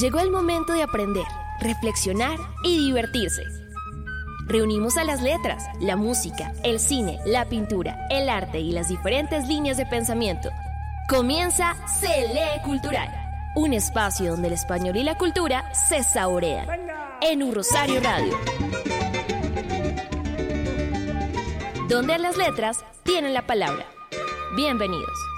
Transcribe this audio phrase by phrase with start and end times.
[0.00, 1.26] Llegó el momento de aprender,
[1.60, 3.42] reflexionar y divertirse.
[4.46, 9.46] Reunimos a las letras, la música, el cine, la pintura, el arte y las diferentes
[9.46, 10.48] líneas de pensamiento.
[11.06, 13.10] Comienza Se Lee Cultural,
[13.56, 16.66] un espacio donde el español y la cultura se saborean.
[17.20, 18.38] En un Rosario Radio.
[21.90, 23.84] Donde las letras tienen la palabra.
[24.56, 25.29] Bienvenidos.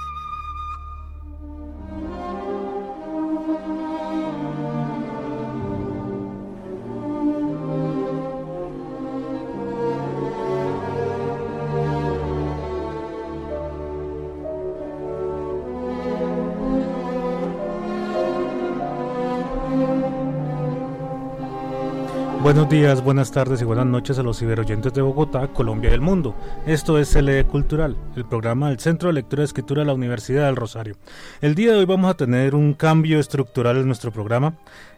[22.52, 26.02] Buenos días, buenas tardes y buenas noches a los ciberoyentes de Bogotá, Colombia y el
[26.02, 26.34] mundo.
[26.66, 30.44] Esto es LE Cultural, el programa del Centro de Lectura y Escritura de la Universidad
[30.44, 30.96] del Rosario.
[31.40, 34.52] El día de hoy vamos a tener un cambio estructural en nuestro programa.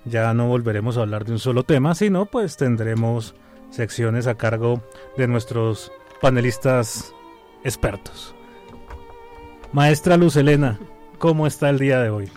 [0.05, 3.37] Ya no volveremos a hablar de un solo tema, sino pues tendremos
[3.71, 4.83] secciones a cargo
[5.17, 7.15] de nuestros panelistas
[7.63, 8.35] expertos.
[9.73, 10.81] Maestra Luz Elena,
[11.19, 12.29] ¿cómo está el día de hoy?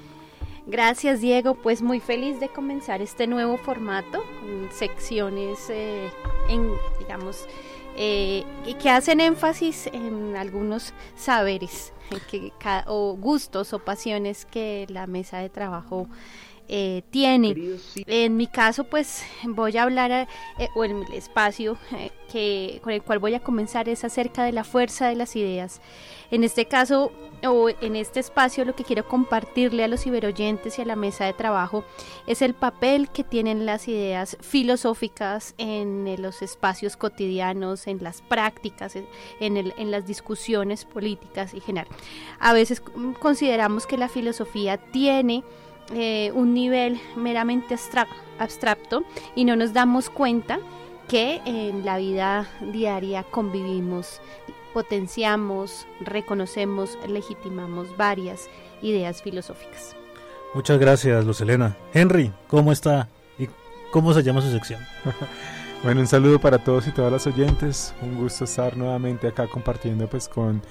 [0.69, 4.25] Gracias Diego, pues muy feliz de comenzar este nuevo formato,
[4.69, 6.11] secciones eh,
[6.49, 7.45] en, digamos,
[7.95, 8.43] eh,
[8.81, 11.93] que hacen énfasis en algunos saberes
[12.85, 16.09] o gustos o pasiones que la mesa de trabajo
[16.67, 17.55] eh, tiene.
[18.05, 20.27] En mi caso, pues voy a hablar,
[20.75, 21.77] o en el espacio
[22.31, 25.81] que, con el cual voy a comenzar es acerca de la fuerza de las ideas.
[26.30, 27.11] En este caso,
[27.45, 31.25] o en este espacio lo que quiero compartirle a los ciberoyentes y a la mesa
[31.25, 31.83] de trabajo
[32.25, 38.95] es el papel que tienen las ideas filosóficas en los espacios cotidianos, en las prácticas,
[38.95, 41.87] en, el, en las discusiones políticas y general.
[42.39, 42.81] A veces
[43.19, 45.43] consideramos que la filosofía tiene
[45.93, 47.75] eh, un nivel meramente
[48.39, 49.03] abstracto
[49.36, 50.59] y no nos damos cuenta
[51.08, 54.21] que en la vida diaria convivimos
[54.77, 58.48] potenciamos, reconocemos, legitimamos varias
[58.83, 59.95] ideas filosóficas.
[60.53, 61.75] Muchas gracias, Luz Elena.
[61.95, 63.09] Henry, ¿cómo está?
[63.39, 63.49] ¿Y
[63.89, 64.80] cómo se llama su sección?
[65.83, 67.95] bueno, un saludo para todos y todas las oyentes.
[68.04, 70.61] Un gusto estar nuevamente acá compartiendo pues con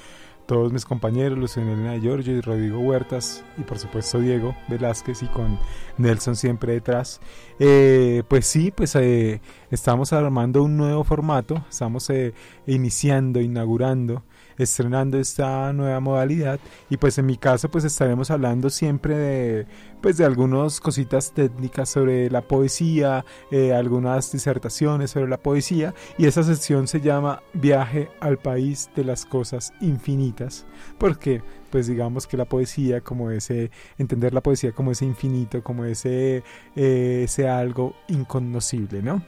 [0.47, 5.59] todos mis compañeros, Luciana Giorgio y Rodrigo Huertas, y por supuesto Diego Velázquez y con
[5.99, 7.21] Nelson siempre detrás.
[7.59, 9.41] Eh, pues sí, pues eh,
[9.71, 12.33] estamos armando un nuevo formato, estamos eh,
[12.67, 14.23] iniciando, inaugurando
[14.59, 16.59] estrenando esta nueva modalidad.
[16.91, 19.67] Y pues en mi caso pues estaremos hablando siempre de
[20.01, 25.95] pues de algunas cositas técnicas sobre la poesía, eh, algunas disertaciones sobre la poesía.
[26.19, 30.67] Y esa sección se llama Viaje al país de las cosas infinitas
[30.99, 35.85] porque pues digamos que la poesía como ese entender la poesía como ese infinito como
[35.85, 36.43] ese
[36.75, 39.23] eh, ese algo inconocible no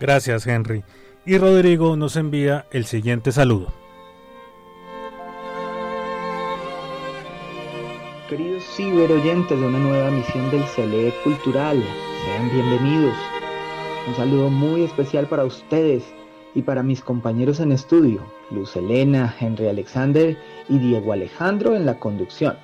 [0.00, 0.84] gracias Henry.
[1.24, 3.85] Y Rodrigo nos envía el siguiente saludo
[8.28, 11.80] Queridos ciberoyentes de una nueva emisión del CLE Cultural,
[12.24, 13.14] sean bienvenidos.
[14.08, 16.02] Un saludo muy especial para ustedes
[16.52, 20.36] y para mis compañeros en estudio, Luz Elena, Henry Alexander
[20.68, 22.56] y Diego Alejandro en la conducción.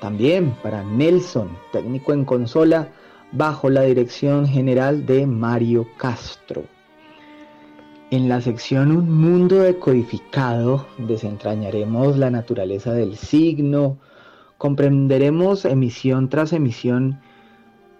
[0.00, 2.88] También para Nelson, técnico en consola,
[3.30, 6.64] bajo la dirección general de Mario Castro.
[8.10, 13.98] En la sección Un mundo decodificado desentrañaremos la naturaleza del signo,
[14.58, 17.20] comprenderemos emisión tras emisión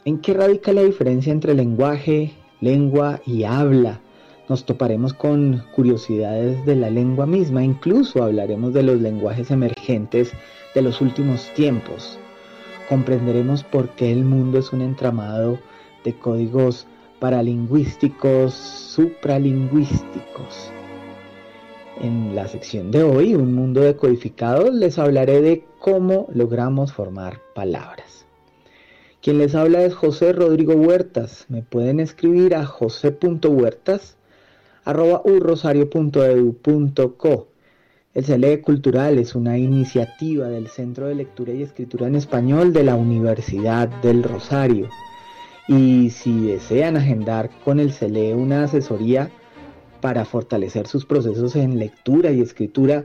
[0.05, 4.01] en qué radica la diferencia entre lenguaje, lengua y habla.
[4.49, 10.33] Nos toparemos con curiosidades de la lengua misma, incluso hablaremos de los lenguajes emergentes
[10.75, 12.19] de los últimos tiempos.
[12.89, 15.59] Comprenderemos por qué el mundo es un entramado
[16.05, 16.87] de códigos
[17.21, 20.73] paralingüísticos, supralingüísticos.
[22.01, 28.25] En la sección de hoy, Un mundo decodificado, les hablaré de cómo logramos formar palabras.
[29.21, 31.47] Quien les habla es José Rodrigo Huertas.
[31.49, 34.17] Me pueden escribir a jose.huertas
[34.85, 35.23] arroba
[38.15, 42.85] El CELE Cultural es una iniciativa del Centro de Lectura y Escritura en Español de
[42.85, 44.89] la Universidad del Rosario.
[45.67, 49.33] Y si desean agendar con el CELE una asesoría
[50.01, 53.05] para fortalecer sus procesos en lectura y escritura,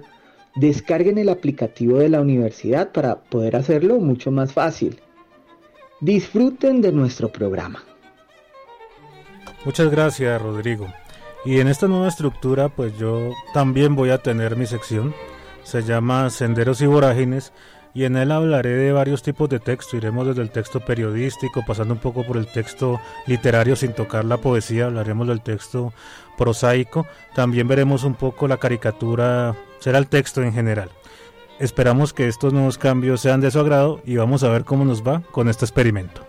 [0.55, 4.99] descarguen el aplicativo de la universidad para poder hacerlo mucho más fácil.
[6.01, 7.83] Disfruten de nuestro programa.
[9.65, 10.87] Muchas gracias, Rodrigo.
[11.45, 15.13] Y en esta nueva estructura, pues yo también voy a tener mi sección.
[15.63, 17.53] Se llama Senderos y Vorágines
[17.93, 19.97] y en él hablaré de varios tipos de texto.
[19.97, 24.37] Iremos desde el texto periodístico, pasando un poco por el texto literario sin tocar la
[24.37, 25.93] poesía, hablaremos del texto
[26.37, 27.05] prosaico.
[27.35, 30.89] También veremos un poco la caricatura, será el texto en general.
[31.59, 35.03] Esperamos que estos nuevos cambios sean de su agrado y vamos a ver cómo nos
[35.05, 36.25] va con este experimento.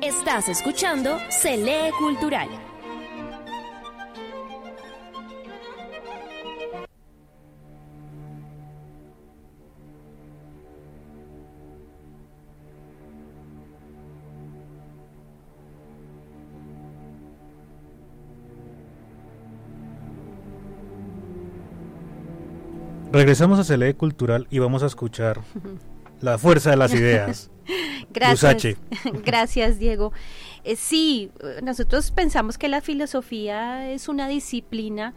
[0.00, 1.58] Estás escuchando Se
[1.98, 2.67] cultural.
[23.28, 25.42] Regresamos a Se lee cultural y vamos a escuchar
[26.22, 27.50] la fuerza de las ideas.
[28.10, 28.78] Gracias.
[29.22, 30.14] Gracias, Diego.
[30.64, 31.30] Eh, sí,
[31.62, 35.12] nosotros pensamos que la filosofía es una disciplina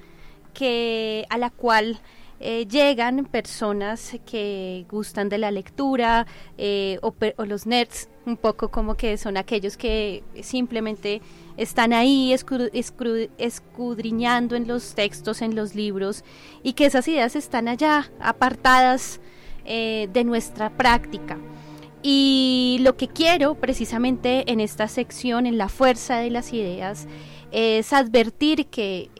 [0.53, 2.01] que a la cual
[2.43, 6.25] eh, llegan personas que gustan de la lectura
[6.57, 7.13] eh, o,
[7.45, 11.21] los nerds, un poco como que son aquellos que simplemente
[11.55, 16.23] están ahí escudriñando en los textos, en los libros,
[16.63, 19.19] y que esas ideas están allá, apartadas
[19.63, 21.37] de nuestra práctica.
[22.01, 27.07] Y lo que quiero precisamente en esta sección, en la fuerza de las ideas,
[27.51, 29.11] es advertir que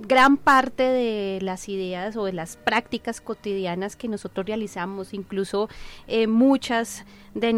[0.00, 5.68] gran parte de las ideas o de las prácticas cotidianas que nosotros realizamos, incluso
[6.06, 7.04] eh, muchas
[7.34, 7.52] de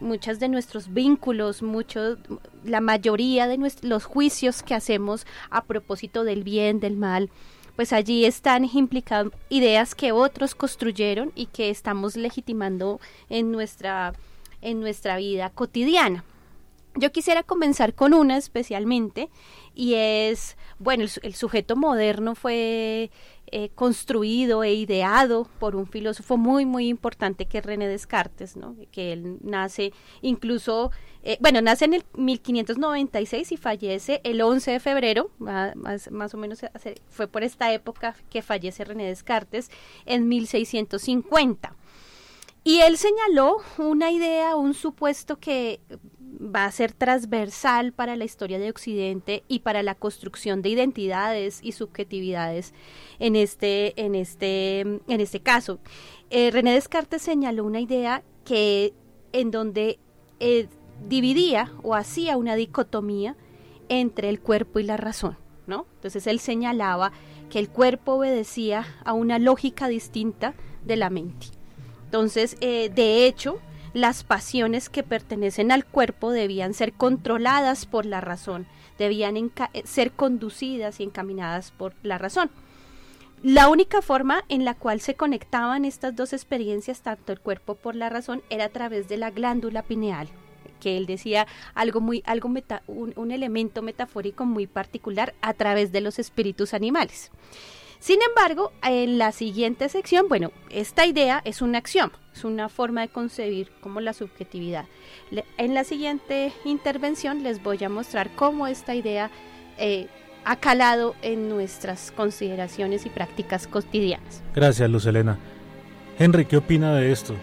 [0.00, 1.62] muchas de nuestros vínculos,
[2.64, 7.30] la mayoría de los juicios que hacemos a propósito del bien, del mal,
[7.76, 14.12] pues allí están implicadas ideas que otros construyeron y que estamos legitimando en nuestra,
[14.60, 16.24] en nuestra vida cotidiana.
[16.96, 19.30] Yo quisiera comenzar con una especialmente
[19.74, 23.10] y es, bueno, el, sujeto moderno fue
[23.46, 28.76] eh, construido e ideado por un filósofo muy, muy importante que es René Descartes, ¿no?
[28.92, 30.90] que él nace incluso,
[31.22, 35.76] eh, bueno, nace en el 1596 y fallece el 11 de febrero, más,
[36.10, 36.60] más o menos
[37.08, 39.70] fue por esta época que fallece René Descartes,
[40.04, 41.74] en 1650.
[42.62, 45.80] Y él señaló una idea, un supuesto que
[46.40, 51.60] va a ser transversal para la historia de Occidente y para la construcción de identidades
[51.62, 52.72] y subjetividades
[53.18, 55.80] en este, en este, en este caso.
[56.30, 58.94] Eh, René Descartes señaló una idea que
[59.32, 59.98] en donde
[60.40, 60.68] eh,
[61.08, 63.36] dividía o hacía una dicotomía
[63.88, 65.86] entre el cuerpo y la razón, ¿no?
[65.96, 67.12] Entonces él señalaba
[67.50, 70.54] que el cuerpo obedecía a una lógica distinta
[70.84, 71.48] de la mente.
[72.04, 73.60] Entonces, eh, de hecho,
[73.92, 78.66] las pasiones que pertenecen al cuerpo debían ser controladas por la razón,
[78.98, 79.50] debían eh,
[79.84, 82.50] ser conducidas y encaminadas por la razón.
[83.42, 87.94] La única forma en la cual se conectaban estas dos experiencias, tanto el cuerpo por
[87.94, 90.28] la razón, era a través de la glándula pineal,
[90.78, 92.50] que él decía algo muy, algo
[92.86, 97.30] un, un elemento metafórico muy particular a través de los espíritus animales.
[98.00, 103.02] Sin embargo, en la siguiente sección, bueno, esta idea es una acción, es una forma
[103.02, 104.86] de concebir como la subjetividad.
[105.58, 109.30] en la siguiente intervención les voy a mostrar cómo esta idea
[109.76, 110.08] eh,
[110.46, 114.42] ha calado en nuestras consideraciones y prácticas cotidianas.
[114.54, 115.38] Gracias, Luz Elena.
[116.18, 117.34] Henry, ¿qué opina de esto?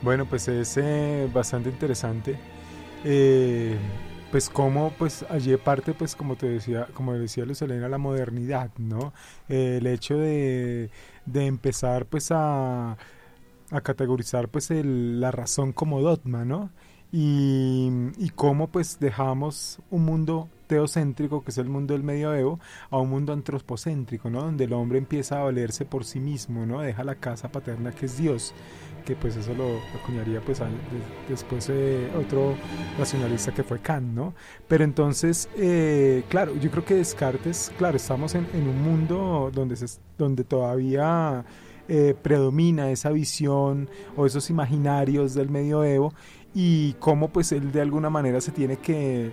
[0.00, 2.36] Bueno, pues es eh, bastante interesante.
[3.04, 3.76] Eh,
[4.30, 9.12] pues como pues allí parte pues como te decía como decía Luz la modernidad no
[9.48, 10.90] el hecho de,
[11.26, 12.96] de empezar pues a,
[13.70, 16.70] a categorizar pues la razón como dogma no
[17.12, 22.60] y, y cómo pues dejamos un mundo teocéntrico, que es el mundo del medioevo,
[22.90, 24.42] a un mundo antropocéntrico, ¿no?
[24.42, 26.80] Donde el hombre empieza a valerse por sí mismo, ¿no?
[26.80, 28.54] Deja la casa paterna que es Dios
[29.00, 30.60] que pues eso lo acuñaría pues
[31.28, 32.54] después eh, otro
[32.98, 34.34] racionalista que fue Kant, ¿no?
[34.68, 39.86] Pero entonces, eh, claro, yo creo que Descartes, claro, estamos en, un mundo donde, se,
[40.18, 41.44] donde todavía
[41.88, 46.14] eh, predomina esa visión o esos imaginarios del medioevo
[46.54, 49.30] y cómo pues él de alguna manera se tiene que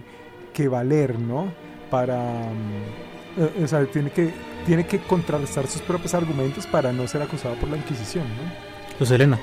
[0.57, 1.53] que valer, ¿no?
[1.91, 2.17] Para...
[2.17, 4.33] mm, eh, o sea, tiene que,
[4.65, 9.05] tiene que contrarrestar sus propios argumentos para no ser acusado por la Inquisición, ¿no?
[9.13, 9.39] Elena,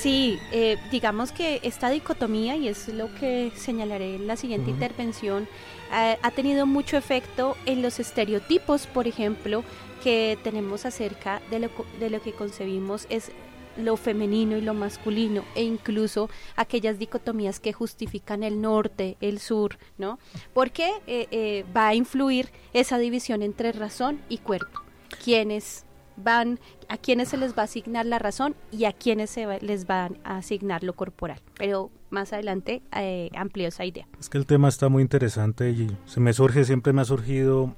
[0.00, 5.46] Sí, eh, digamos que esta dicotomía, y es lo que señalaré en la siguiente intervención,
[5.92, 9.62] eh, ha tenido mucho efecto en los estereotipos, por ejemplo,
[10.02, 13.30] que tenemos acerca de lo, de lo que concebimos es
[13.76, 19.76] lo femenino y lo masculino, e incluso aquellas dicotomías que justifican el norte, el sur,
[19.98, 20.18] ¿no?
[20.54, 24.80] Porque eh, eh, va a influir esa división entre razón y cuerpo.
[25.22, 25.84] Quienes
[26.16, 29.58] van, a quienes se les va a asignar la razón y a quienes se va-
[29.58, 31.40] les van a asignar lo corporal.
[31.56, 34.06] Pero más adelante eh, amplío esa idea.
[34.18, 37.74] es que el tema está muy interesante y se me surge, siempre me ha surgido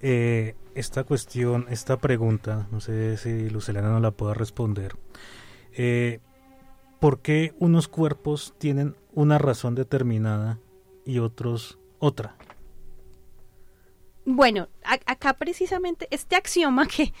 [0.00, 4.96] eh, esta cuestión, esta pregunta, no sé si Lucelena no la pueda responder.
[5.74, 6.20] Eh,
[7.00, 10.58] ¿Por qué unos cuerpos tienen una razón determinada
[11.04, 12.36] y otros otra?
[14.24, 17.12] Bueno, a- acá precisamente este axioma que,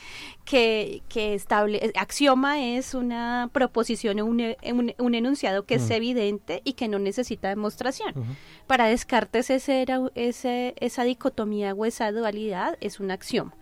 [0.44, 4.40] que, que estable, axioma es una proposición, un,
[4.72, 8.14] un- un enunciado que es evidente y que no necesita demostración.
[8.68, 13.54] Para Descartes ese era, ese, esa dicotomía o esa dualidad es un axioma.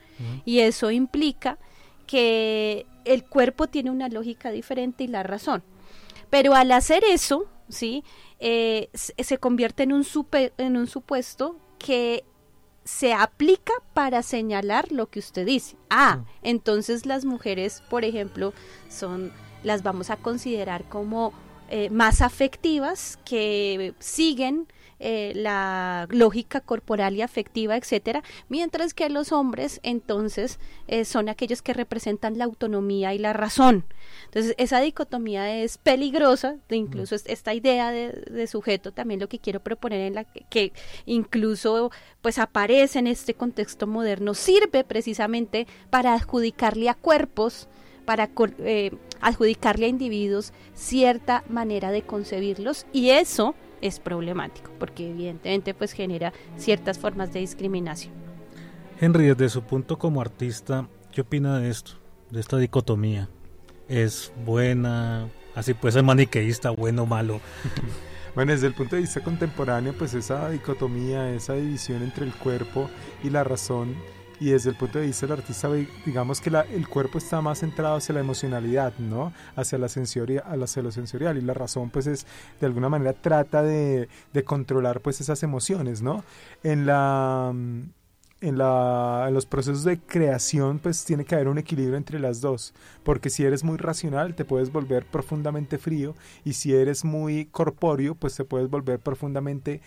[0.44, 1.59] Y eso implica
[2.06, 5.62] que el cuerpo tiene una lógica diferente y la razón.
[6.28, 8.04] Pero al hacer eso, ¿sí?
[8.38, 10.04] Eh, se se convierte en un,
[10.59, 12.25] en un supuesto que
[12.84, 15.76] se aplica para señalar lo que usted dice.
[15.90, 18.52] Ah, entonces las mujeres, por ejemplo,
[18.88, 19.32] son
[19.62, 21.32] las vamos a considerar como
[21.68, 24.66] eh, más afectivas, que siguen
[25.00, 31.62] eh, la lógica corporal y afectiva, etcétera, mientras que los hombres entonces eh, son aquellos
[31.62, 33.85] que representan la autonomía y la razón.
[34.26, 39.28] Entonces esa dicotomía es peligrosa, de incluso es- esta idea de, de sujeto también lo
[39.28, 40.73] que quiero proponer en la que, que
[41.07, 41.90] incluso
[42.23, 47.69] pues aparece en este contexto moderno sirve precisamente para adjudicarle a cuerpos
[48.04, 48.90] para eh,
[49.21, 56.32] adjudicarle a individuos cierta manera de concebirlos y eso es problemático porque evidentemente pues genera
[56.56, 58.12] ciertas formas de discriminación.
[59.00, 61.92] Henry, desde su punto como artista, ¿qué opina de esto?
[62.30, 63.28] De esta dicotomía.
[63.88, 65.28] ¿Es buena?
[65.54, 67.40] Así puede ser maniqueísta, bueno o malo.
[68.34, 72.88] Bueno, desde el punto de vista contemporáneo, pues esa dicotomía, esa división entre el cuerpo
[73.25, 73.96] y la razón,
[74.40, 75.68] y desde el punto de vista del artista,
[76.06, 79.35] digamos que el cuerpo está más centrado hacia la emocionalidad, ¿no?
[79.54, 82.26] Hacia la sensoria, hacia lo sensorial, y la razón, pues es,
[82.59, 84.09] de alguna manera, trata de,
[84.47, 86.25] controlar, pues, esas emociones, ¿no?
[86.64, 87.54] En la...
[88.42, 92.40] En, la, en los procesos de creación pues tiene que haber un equilibrio entre las
[92.40, 97.44] dos porque si eres muy racional te puedes volver profundamente frío y si eres muy
[97.44, 99.82] corpóreo pues te puedes volver profundamente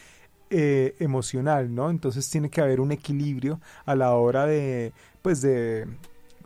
[0.54, 5.88] eh, emocional no entonces tiene que haber un equilibrio a la hora de pues de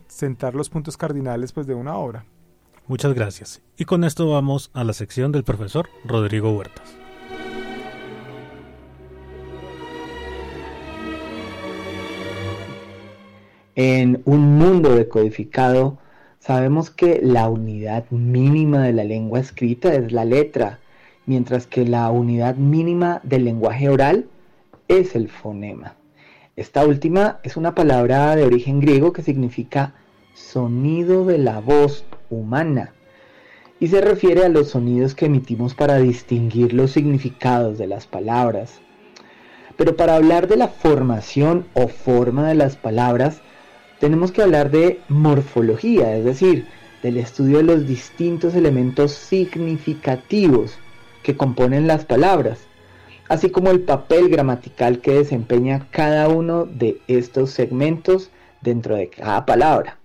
[0.08, 2.26] sentar los puntos cardinales pues de una obra
[2.88, 3.62] Muchas gracias.
[3.78, 6.96] Y con esto vamos a la sección del profesor Rodrigo Huertas.
[13.76, 15.98] En un mundo decodificado,
[16.40, 20.80] sabemos que la unidad mínima de la lengua escrita es la letra,
[21.28, 24.26] mientras que la unidad mínima del lenguaje oral
[24.88, 25.96] es el fonema.
[26.56, 29.94] Esta última es una palabra de origen griego que significa
[30.34, 32.94] sonido de la voz humana
[33.80, 38.80] y se refiere a los sonidos que emitimos para distinguir los significados de las palabras.
[39.76, 43.42] Pero para hablar de la formación o forma de las palabras,
[44.00, 46.66] tenemos que hablar de morfología, es decir,
[47.04, 50.80] del estudio de los distintos elementos significativos
[51.28, 52.70] que componen las palabras,
[53.28, 58.32] así como el papel gramatical que desempeña cada uno de estos segmentos
[58.62, 60.00] dentro de cada palabra.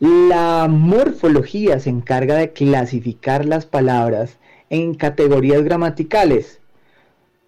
[0.00, 4.36] La morfología se encarga de clasificar las palabras
[4.68, 6.60] en categorías gramaticales.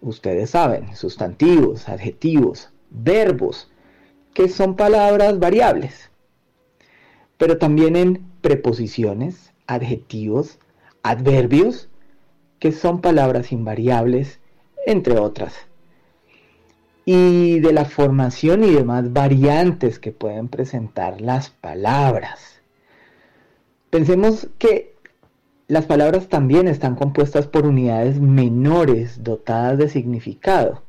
[0.01, 3.69] Ustedes saben, sustantivos, adjetivos, verbos,
[4.33, 6.09] que son palabras variables,
[7.37, 10.57] pero también en preposiciones, adjetivos,
[11.03, 11.90] adverbios,
[12.61, 14.39] que son palabras invariables,
[14.85, 15.55] entre otras.
[17.05, 22.61] Y de la formación y demás variantes que pueden presentar las palabras.
[23.89, 24.93] Pensemos que
[25.67, 30.83] las palabras también están compuestas por unidades menores dotadas de significado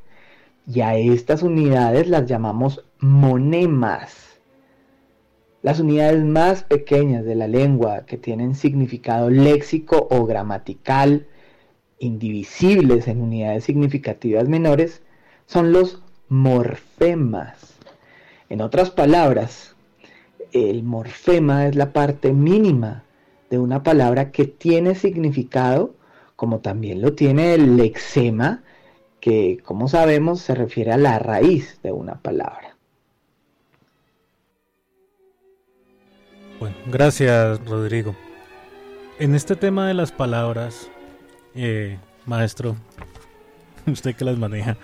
[0.67, 4.37] y a estas unidades las llamamos monemas.
[5.63, 11.25] Las unidades más pequeñas de la lengua que tienen significado léxico o gramatical
[12.03, 15.01] indivisibles en unidades significativas menores
[15.45, 17.75] son los morfemas.
[18.49, 19.75] En otras palabras,
[20.51, 23.03] el morfema es la parte mínima
[23.49, 25.95] de una palabra que tiene significado,
[26.35, 28.63] como también lo tiene el lexema,
[29.19, 32.75] que como sabemos se refiere a la raíz de una palabra.
[36.59, 38.15] Bueno, gracias Rodrigo.
[39.19, 40.89] En este tema de las palabras,
[41.55, 42.75] eh, maestro,
[43.87, 44.77] usted que las maneja.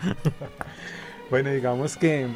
[1.29, 2.27] bueno, digamos que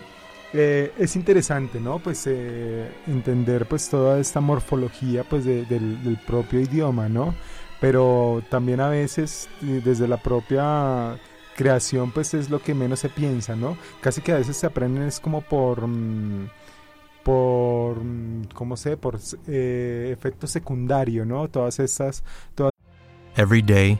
[0.53, 1.99] eh, es interesante, ¿no?
[1.99, 7.33] Pues eh, entender pues toda esta morfología pues del, del, propio idioma, ¿no?
[7.81, 11.17] Pero también a veces desde la propia
[11.55, 13.77] creación pues es lo que menos se piensa, ¿no?
[13.99, 15.87] Casi que a veces se aprenden es como por...
[15.87, 16.49] Mm,
[17.23, 18.97] por, mm, ¿cómo sé?
[18.97, 21.47] Por eh, efecto secundario, ¿no?
[21.47, 22.23] Todas estas...
[22.53, 22.73] Todas
[23.35, 23.99] Every day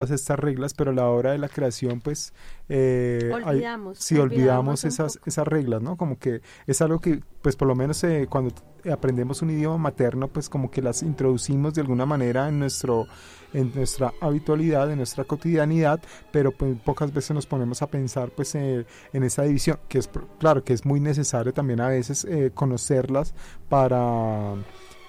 [0.00, 2.32] estas reglas, pero a la hora de la creación, pues,
[2.68, 5.96] eh, olvidamos, si olvidamos, esas, esas reglas, ¿no?
[5.96, 8.54] Como que es algo que, pues, por lo menos eh, cuando
[8.90, 13.06] aprendemos un idioma materno, pues, como que las introducimos de alguna manera en nuestro
[13.54, 18.54] en nuestra habitualidad, en nuestra cotidianidad, pero pues, pocas veces nos ponemos a pensar pues
[18.54, 23.34] en, esa división, que es claro que es muy necesario también a veces eh, conocerlas
[23.70, 24.54] para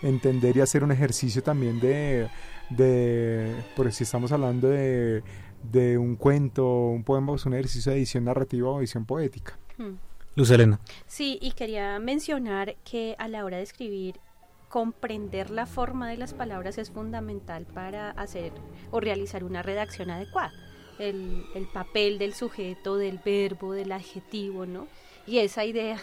[0.01, 2.29] entender y hacer un ejercicio también de,
[2.69, 5.23] de por si estamos hablando de,
[5.63, 9.57] de un cuento, un poema, es pues, un ejercicio de edición narrativa o edición poética.
[9.77, 9.95] Hmm.
[10.35, 10.79] Luz Elena.
[11.07, 14.19] Sí, y quería mencionar que a la hora de escribir
[14.69, 18.53] comprender la forma de las palabras es fundamental para hacer
[18.91, 20.53] o realizar una redacción adecuada.
[20.99, 24.87] El, papel del sujeto, del verbo, del adjetivo, ¿no?
[25.25, 25.97] Y esa idea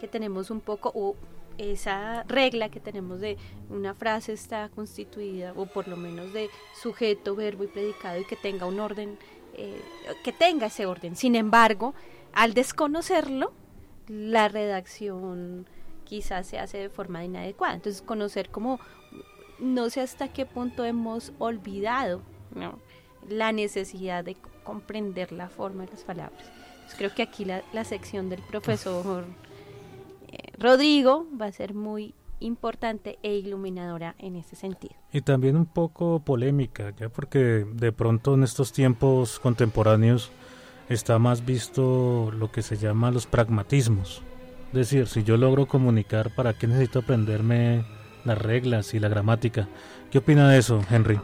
[0.00, 1.16] que tenemos un poco, o
[1.58, 3.36] esa regla que tenemos de
[3.68, 8.36] una frase está constituida, o por lo menos de sujeto, verbo y predicado, y que
[8.36, 9.18] tenga un orden,
[9.54, 9.80] eh,
[10.24, 11.16] que tenga ese orden.
[11.16, 11.94] Sin embargo,
[12.32, 13.52] al desconocerlo,
[14.08, 15.66] la redacción
[16.04, 17.74] quizás se hace de forma inadecuada.
[17.74, 18.80] Entonces, conocer cómo,
[19.58, 22.22] no sé hasta qué punto hemos olvidado
[23.28, 26.50] la necesidad de comprender la forma de las palabras.
[26.98, 29.24] creo que aquí la, sección del profesor
[30.58, 34.94] Rodrigo va a ser muy importante e iluminadora en ese sentido.
[35.12, 40.32] Y también un poco polémica, ya porque de pronto en estos tiempos contemporáneos
[40.88, 44.22] está más visto lo que se llama los pragmatismos
[44.72, 47.84] decir, si yo logro comunicar, ¿para qué necesito aprenderme
[48.24, 49.68] las reglas y la gramática?
[50.10, 51.20] ¿Qué opina de eso, Henry?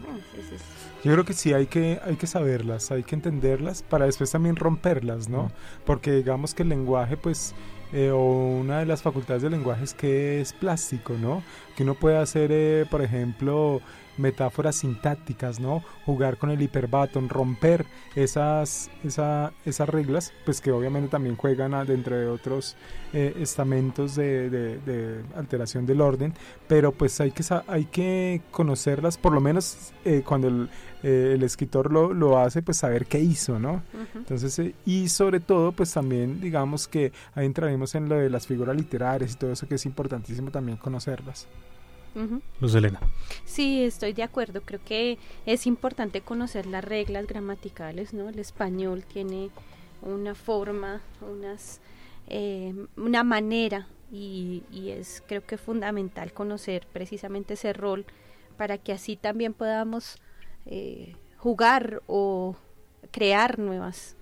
[1.04, 4.56] Yo creo que sí, hay que, hay que saberlas, hay que entenderlas para después también
[4.56, 5.50] romperlas, ¿no?
[5.86, 7.54] Porque digamos que el lenguaje, pues,
[7.92, 11.42] eh, o una de las facultades del lenguaje es que es plástico, ¿no?
[11.76, 13.80] Que uno puede hacer, eh, por ejemplo,
[14.18, 15.82] metáforas sintácticas, ¿no?
[16.04, 22.26] Jugar con el hiperbaton, romper esas, esas reglas, pues que obviamente también juegan dentro de
[22.26, 22.76] otros
[23.12, 26.34] eh, estamentos de, alteración del orden,
[26.66, 30.68] pero pues hay que, hay que conocerlas, por lo menos eh, cuando el,
[31.02, 33.82] eh, el escritor lo, lo, hace, pues saber qué hizo, ¿no?
[34.14, 38.76] Entonces, y sobre todo, pues también digamos que ahí entraremos en lo de las figuras
[38.76, 41.46] literarias y todo eso que es importantísimo también conocerlas.
[42.60, 43.00] Luz Elena.
[43.44, 44.62] Sí, estoy de acuerdo.
[44.62, 48.28] Creo que es importante conocer las reglas gramaticales, ¿no?
[48.28, 49.50] El español tiene
[50.02, 51.80] una forma, unas,
[52.26, 58.06] eh, una manera y, es creo que fundamental conocer precisamente ese rol
[58.56, 60.16] para que así también podamos
[60.66, 62.56] eh, jugar o
[63.10, 64.16] crear nuevas,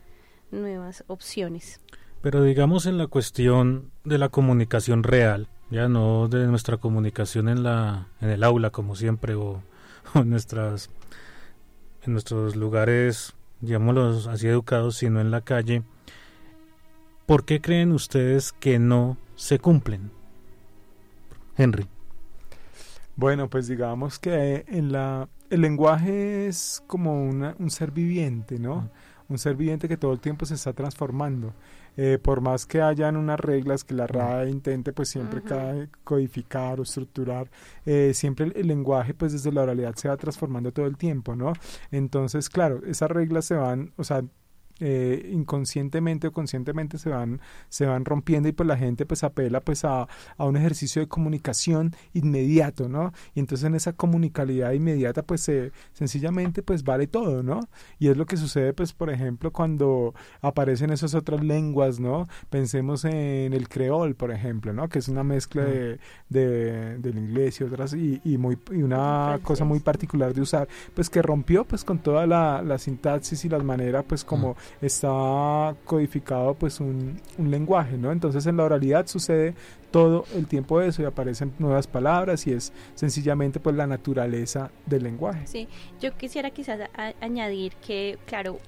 [0.51, 1.81] nuevas opciones.
[2.20, 7.63] Pero digamos en la cuestión de la comunicación real, ya no de nuestra comunicación en
[7.63, 9.63] la en el aula como siempre o,
[10.15, 10.91] en nuestras
[12.05, 15.83] en nuestros lugares digámoslo así educados sino en la calle
[17.27, 20.11] ¿por qué creen ustedes que no se cumplen?
[21.57, 21.87] Henry.
[23.17, 28.91] Bueno, pues digamos que en la el lenguaje es como un ser viviente, ¿no?
[29.29, 31.53] Un ser viviente que todo el tiempo se está transformando.
[31.97, 35.43] Eh, por más que hayan unas reglas que la RAE intente pues siempre
[36.05, 37.51] codificar o estructurar,
[37.85, 41.53] eh, siempre el, lenguaje pues desde la oralidad se va transformando todo el tiempo, ¿no?
[41.91, 44.23] Entonces, claro, esas reglas se van, o sea,
[44.81, 49.61] eh, inconscientemente o conscientemente se van, se van rompiendo y pues la gente pues apela
[49.61, 53.12] pues a, a, un ejercicio de comunicación inmediato, ¿no?
[53.35, 57.69] Y entonces en esa comunicabilidad inmediata pues se, sencillamente pues vale todo, ¿no?
[57.99, 62.29] Y es lo que sucede pues por ejemplo cuando aparecen esas otras lenguas, ¿no?
[62.51, 64.89] Pensemos en el creol, por ejemplo, ¿no?
[64.89, 69.39] Que es una mezcla de, de, del inglés y otras y, y muy, y una
[69.43, 73.49] cosa muy particular de usar, pues que rompió pues con toda la, la sintaxis y
[73.49, 78.13] las maneras pues como está codificado pues un, lenguaje, ¿no?
[78.13, 79.55] Entonces en la oralidad sucede
[79.91, 85.05] todo el tiempo eso y aparecen nuevas palabras y es sencillamente pues la naturaleza del
[85.05, 85.47] lenguaje.
[85.47, 85.69] Sí,
[86.01, 86.81] yo quisiera quizás
[87.21, 88.59] añadir que, claro,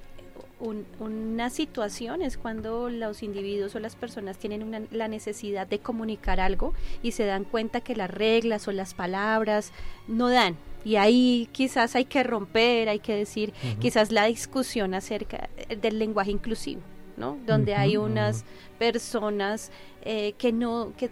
[0.61, 6.75] una situación es cuando los individuos o las personas tienen la necesidad de comunicar algo
[7.03, 9.73] y se dan cuenta que las reglas o las palabras
[10.09, 15.49] no dan, y ahí quizás hay que romper, hay que decir, quizás la discusión acerca
[15.81, 16.81] del lenguaje inclusivo,
[17.17, 17.39] ¿no?
[17.47, 18.45] Donde hay unas
[18.79, 19.71] personas
[20.03, 21.11] eh, que no, que,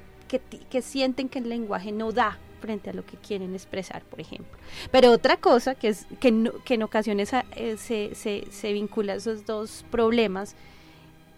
[0.70, 4.56] que, sienten que el lenguaje no da frente a lo que quieren expresar, por ejemplo.
[4.90, 9.16] Pero otra cosa que es que, que en ocasiones eh, se, se, se, vincula a
[9.16, 10.56] esos dos problemas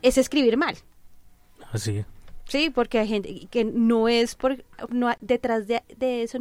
[0.03, 0.77] es escribir mal.
[1.73, 2.05] Así.
[2.47, 6.39] Sí, porque hay gente que no es por no detrás de, de eso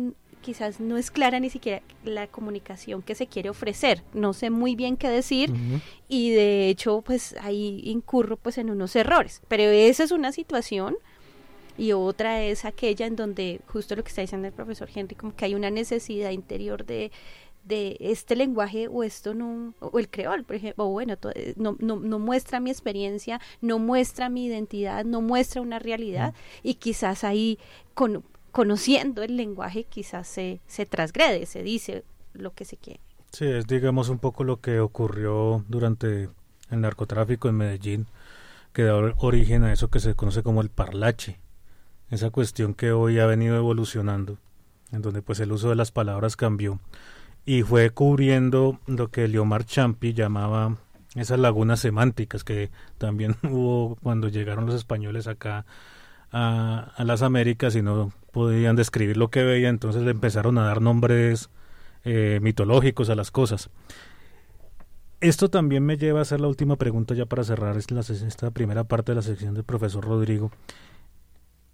[0.47, 4.01] quizás no es clara ni siquiera la comunicación que se quiere ofrecer.
[4.13, 5.53] No sé muy bien qué decir
[6.07, 9.41] y de hecho pues ahí incurro pues en unos errores.
[9.49, 10.95] Pero esa es una situación
[11.77, 15.35] y otra es aquella en donde justo lo que está diciendo el profesor Henry, como
[15.35, 17.11] que hay una necesidad interior de
[17.65, 21.75] de este lenguaje o esto no, o el creol, por ejemplo, o bueno, eh, no,
[21.79, 26.33] no, no, muestra mi experiencia, no muestra mi identidad, no muestra una realidad
[26.63, 27.59] y quizás ahí
[27.93, 32.99] con, conociendo el lenguaje quizás se, se transgrede, se dice lo que se quiere.
[33.31, 36.29] Sí, es digamos un poco lo que ocurrió durante
[36.69, 38.07] el narcotráfico en Medellín,
[38.73, 41.39] que da origen a eso que se conoce como el parlache,
[42.09, 44.37] esa cuestión que hoy ha venido evolucionando,
[44.91, 46.79] en donde pues el uso de las palabras cambió
[47.47, 50.75] y fue cubriendo lo que Leomar Champi llamaba
[51.15, 55.65] esas lagunas semánticas que también hubo cuando llegaron los españoles acá
[56.31, 60.63] a, a las Américas y no podían describir lo que veían, entonces le empezaron a
[60.63, 61.49] dar nombres
[62.03, 63.71] eh, mitológicos a las cosas.
[65.21, 69.11] Esto también me lleva a hacer la última pregunta ya para cerrar esta primera parte
[69.11, 70.51] de la sección del profesor Rodrigo.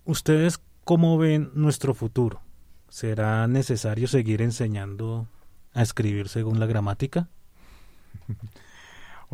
[0.05, 2.39] ¿Ustedes cómo ven nuestro futuro?
[2.87, 5.27] ¿Será necesario seguir enseñando
[5.73, 7.27] a escribir según la gramática?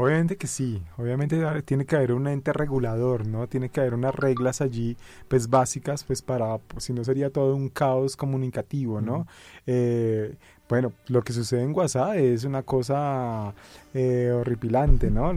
[0.02, 3.48] Obviamente que sí, obviamente tiene que haber un ente regulador, ¿no?
[3.48, 4.96] Tiene que haber unas reglas allí,
[5.28, 9.28] pues básicas, pues para, pues, si no sería todo un caos comunicativo, ¿no?
[9.68, 10.38] Eh,
[10.70, 13.54] bueno, lo que sucede en WhatsApp es una cosa
[13.94, 15.34] eh, horripilante, ¿no?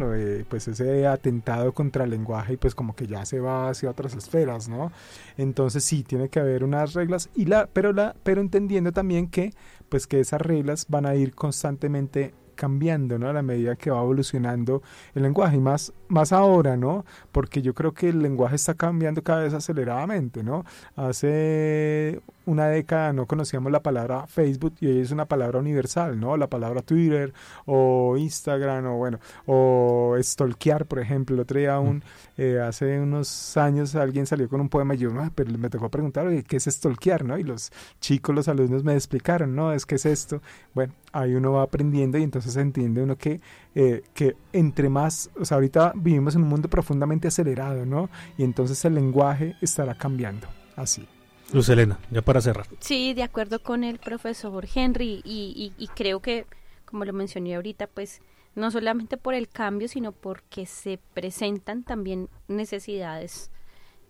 [0.48, 4.14] pues ese atentado contra el lenguaje y pues como que ya se va hacia otras
[4.14, 4.92] esferas, ¿no?
[5.38, 9.52] Entonces sí, tiene que haber unas reglas, y la, pero, la, pero entendiendo también que
[9.88, 13.28] pues que esas reglas van a ir constantemente cambiando, ¿no?
[13.28, 14.82] A la medida que va evolucionando
[15.16, 17.04] el lenguaje y más, más ahora, ¿no?
[17.32, 20.64] Porque yo creo que el lenguaje está cambiando cada vez aceleradamente, ¿no?
[20.94, 26.36] Hace una década no conocíamos la palabra Facebook y hoy es una palabra universal, ¿no?
[26.36, 27.32] La palabra Twitter
[27.66, 31.34] o Instagram o bueno, o stalkear, por ejemplo.
[31.34, 32.02] El otro día aún,
[32.36, 35.88] eh, hace unos años alguien salió con un poema y yo, no, pero me tocó
[35.88, 37.38] preguntar, ¿qué es stalkear, no?
[37.38, 39.72] Y los chicos, los alumnos me explicaron, ¿no?
[39.72, 40.42] Es que es esto.
[40.74, 43.40] Bueno, ahí uno va aprendiendo y entonces entiende uno que,
[43.74, 48.10] eh, que entre más, o sea, ahorita vivimos en un mundo profundamente acelerado, ¿no?
[48.36, 51.06] Y entonces el lenguaje estará cambiando, así.
[51.52, 52.66] Luz Elena, ya para cerrar.
[52.80, 56.46] Sí, de acuerdo con el profesor Henry y, y, creo que,
[56.86, 58.22] como lo mencioné ahorita, pues
[58.54, 63.50] no solamente por el cambio, sino porque se presentan también necesidades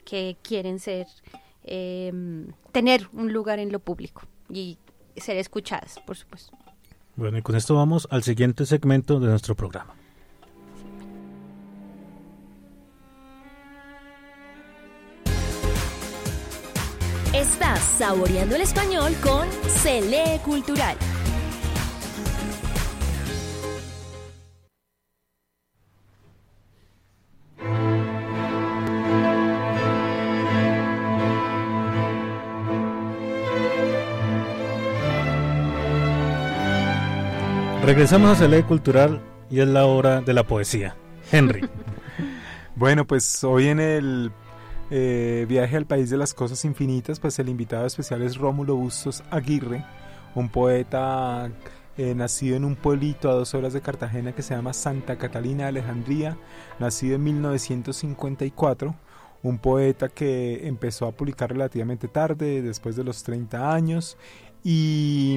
[0.04, 1.06] que quieren ser,
[1.64, 4.78] em, tener un lugar en lo público y
[5.16, 6.56] ser escuchadas, por supuesto.
[7.14, 9.94] Bueno, y con esto vamos al siguiente segmento de nuestro programa.
[17.34, 20.96] Estás saboreando el español con Cele Cultural.
[37.82, 40.94] Regresamos a Cele Cultural y es la hora de la poesía.
[41.32, 41.68] Henry.
[42.76, 44.30] bueno, pues hoy en el
[44.92, 49.24] eh, viaje al país de las cosas infinitas, pues el invitado especial es Rómulo Bustos
[49.32, 49.84] Aguirre,
[50.36, 51.50] un poeta
[51.98, 55.64] eh, nacido en un pueblito a dos horas de Cartagena que se llama Santa Catalina
[55.64, 56.38] de Alejandría,
[56.78, 58.94] nacido en 1954
[59.42, 64.16] un poeta que empezó a publicar relativamente tarde, después de los 30 años,
[64.64, 65.36] y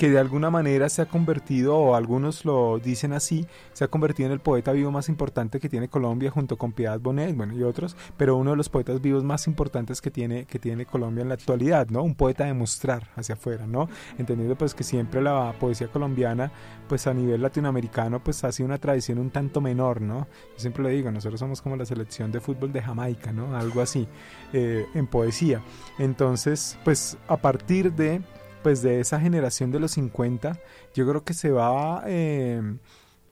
[0.00, 4.28] que de alguna manera se ha convertido, o algunos lo dicen así, se ha convertido
[4.28, 7.62] en el poeta vivo más importante que tiene Colombia junto con Piedad Bonet, bueno, y
[7.64, 11.28] otros, pero uno de los poetas vivos más importantes que tiene, que tiene Colombia en
[11.28, 12.02] la actualidad, ¿no?
[12.02, 13.90] Un poeta de mostrar hacia afuera, ¿no?
[14.16, 16.50] Entendiendo pues que siempre la poesía colombiana,
[16.88, 20.28] pues a nivel latinoamericano, pues ha sido una tradición un tanto menor, ¿no?
[20.54, 23.54] Yo siempre le digo, nosotros somos como la selección de fútbol de Jamaica, ¿no?
[23.54, 24.08] Algo así,
[24.54, 25.60] eh, en poesía.
[25.98, 28.22] Entonces, pues a partir de
[28.62, 30.58] pues de esa generación de los 50,
[30.94, 32.78] yo creo que se va, em,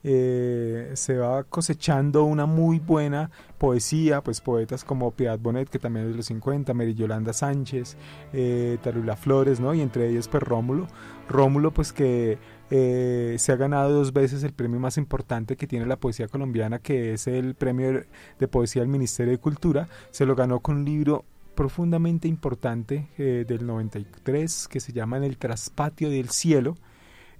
[0.03, 6.05] eh, se va cosechando una muy buena poesía, pues poetas como Piedad Bonet, que también
[6.05, 7.97] es de los 50, Mary Yolanda Sánchez,
[8.33, 9.73] eh, Tarula Flores, ¿no?
[9.73, 10.87] Y entre ellos pues Rómulo.
[11.27, 12.37] Rómulo pues que
[12.71, 16.79] eh, se ha ganado dos veces el premio más importante que tiene la poesía colombiana,
[16.79, 18.03] que es el premio
[18.39, 19.87] de poesía del Ministerio de Cultura.
[20.11, 21.25] Se lo ganó con un libro
[21.59, 26.77] profundamente importante eh, del 93 que se llama En el traspatio del cielo.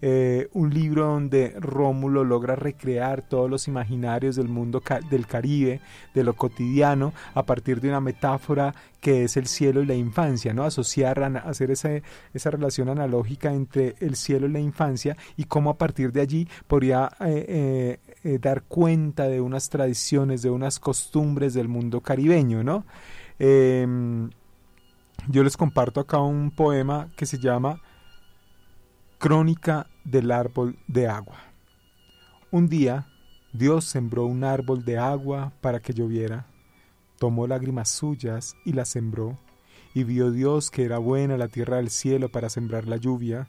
[0.01, 5.79] Eh, un libro donde Rómulo logra recrear todos los imaginarios del mundo del Caribe,
[6.13, 10.53] de lo cotidiano, a partir de una metáfora que es el cielo y la infancia,
[10.53, 10.65] ¿no?
[10.65, 11.89] Asociar, hacer esa,
[12.34, 16.47] esa relación analógica entre el cielo y la infancia y cómo a partir de allí
[16.67, 17.99] podría eh,
[18.41, 22.84] dar cuenta de unas tradiciones, de unas costumbres del mundo caribeño, ¿no?
[23.39, 24.30] Em,
[25.30, 27.82] yo les comparto acá un poema que se llama
[29.17, 31.38] Crónica del árbol de agua.
[32.52, 33.08] Un día
[33.54, 36.47] Dios sembró un árbol de agua para que lloviera.
[37.17, 39.39] Tomó lágrimas suyas y las sembró.
[39.93, 43.47] Y vio Dios que era buena la tierra del cielo para sembrar la lluvia.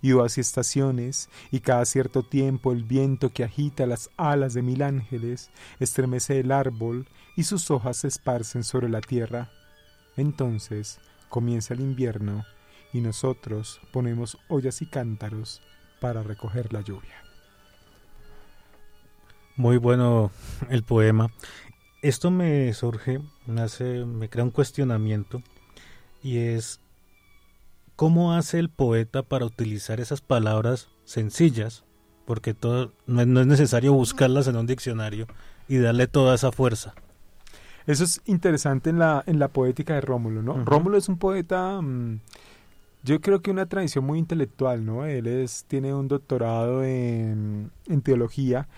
[0.00, 4.62] Y hubo así estaciones, y cada cierto tiempo el viento que agita las alas de
[4.62, 9.50] mil ángeles estremece el árbol y sus hojas se esparcen sobre la tierra.
[10.16, 12.44] Entonces comienza el invierno
[12.92, 15.62] y nosotros ponemos ollas y cántaros
[16.00, 17.22] para recoger la lluvia.
[19.56, 20.30] Muy bueno
[20.70, 21.30] el poema.
[22.02, 25.42] Esto me surge, me hace, me crea un cuestionamiento
[26.22, 26.80] y es
[27.96, 31.84] cómo hace el poeta para utilizar esas palabras sencillas,
[32.26, 32.56] porque
[33.06, 35.26] no es necesario buscarlas en un diccionario
[35.68, 36.94] y darle toda esa fuerza.
[37.86, 40.64] Eso es interesante en la, en la poética de Rómulo, ¿no?
[40.64, 42.20] Rómulo es un poeta, mm,
[43.04, 45.04] yo creo que una tradición muy intelectual, ¿no?
[45.04, 47.70] Él es, tiene un doctorado en,
[48.04, 48.68] teología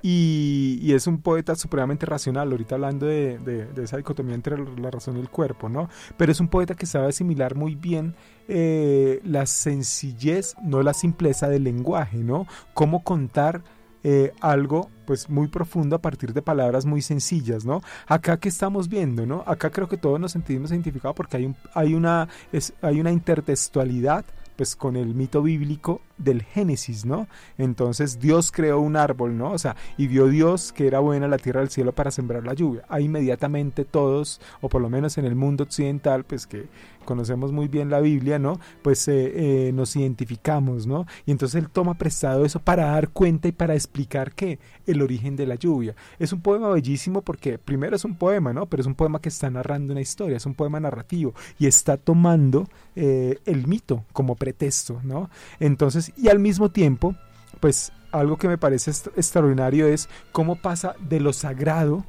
[0.00, 5.16] y, es un poeta supremamente racional, ahorita hablando de, de, esa dicotomía entre la razón
[5.16, 5.88] y el cuerpo, ¿no?
[6.16, 8.14] Pero es un poeta que sabe asimilar muy bien
[8.48, 12.46] eh, la sencillez, no la simpleza del lenguaje, ¿no?
[12.74, 13.62] Cómo contar
[14.04, 17.82] eh, algo pues muy profundo a partir de palabras muy sencillas, ¿no?
[18.06, 19.42] Acá que estamos viendo, ¿no?
[19.46, 23.12] Acá creo que todos nos sentimos identificados porque hay, un, hay, una, es, hay una
[23.12, 24.24] intertextualidad
[24.56, 27.26] pues con el mito bíblico del Génesis, ¿no?
[27.58, 29.52] Entonces Dios creó un árbol, ¿no?
[29.52, 32.54] O sea, y vio Dios que era buena la tierra del cielo para sembrar la
[32.54, 32.84] lluvia.
[32.88, 36.66] Ahí inmediatamente todos, o por lo menos en el mundo occidental, pues que
[37.04, 38.58] conocemos muy bien la Biblia, ¿no?
[38.82, 41.06] Pues eh, eh, nos identificamos, ¿no?
[41.26, 45.36] Y entonces él toma prestado eso para dar cuenta y para explicar que el origen
[45.36, 45.94] de la lluvia.
[46.18, 48.66] Es un poema bellísimo porque primero es un poema, ¿no?
[48.66, 51.96] Pero es un poema que está narrando una historia, es un poema narrativo y está
[51.96, 55.30] tomando eh, el mito como pretexto, ¿no?
[55.60, 57.14] Entonces y al mismo tiempo,
[57.60, 62.04] pues algo que me parece extraordinario es cómo pasa de lo sagrado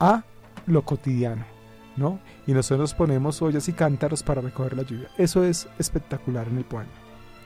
[0.00, 0.24] a
[0.66, 1.44] lo cotidiano,
[1.96, 2.20] ¿no?
[2.46, 5.08] Y nosotros ponemos ollas y cántaros para recoger la lluvia.
[5.18, 6.90] Eso es espectacular en el poema.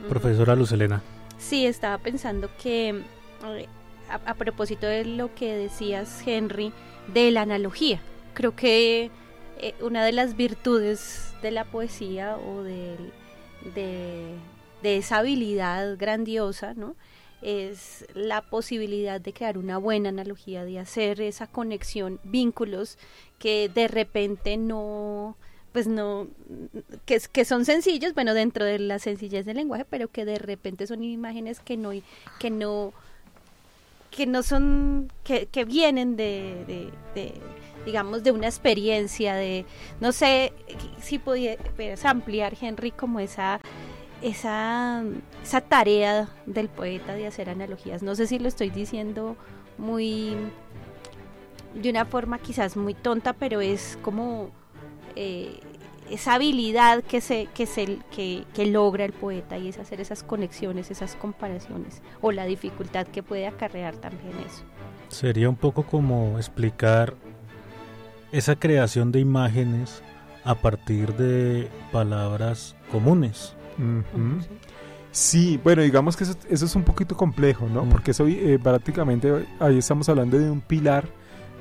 [0.09, 1.03] Profesora Luz Elena.
[1.39, 3.67] Sí, estaba pensando que eh,
[4.09, 6.73] a, propósito de lo que decías, Henry,
[7.13, 8.01] de la analogía,
[8.35, 9.11] creo que
[9.59, 12.97] eh, una de las virtudes de la poesía o de,
[13.73, 16.95] de esa habilidad grandiosa, ¿no?
[17.43, 22.99] Es la posibilidad de crear una buena analogía, de hacer esa conexión, vínculos
[23.39, 25.37] que de repente no,
[25.73, 26.29] pues no,
[27.07, 30.87] que, que son sencillos, bueno, dentro de la sencillez del lenguaje, pero que de repente
[30.87, 31.91] son imágenes que no,
[32.39, 32.93] que no,
[34.11, 37.33] que no son, que, que vienen de, de,
[37.87, 39.65] digamos, de una experiencia, de,
[40.01, 40.53] no sé
[41.01, 43.61] si pudieras ampliar, Henry, como esa
[44.23, 45.03] esa,
[45.43, 48.03] esa tarea del poeta de hacer analogías.
[48.03, 49.37] No sé si lo estoy diciendo
[49.79, 50.37] muy
[51.75, 54.51] de una forma quizás muy tonta, pero es como
[55.17, 55.61] eh,
[56.11, 60.23] esa habilidad que se, que, se que, que, logra el poeta y es hacer esas
[60.23, 64.65] conexiones, esas comparaciones, o la dificultad que puede acarrear también eso.
[65.09, 67.15] Sería un poco como explicar
[68.33, 70.03] esa creación de imágenes
[70.45, 73.55] a partir de palabras comunes.
[75.13, 77.89] Sí, bueno, digamos que eso, es un poquito complejo, ¿no?
[77.89, 81.09] Porque eso eh, prácticamente ahí estamos hablando de un pilar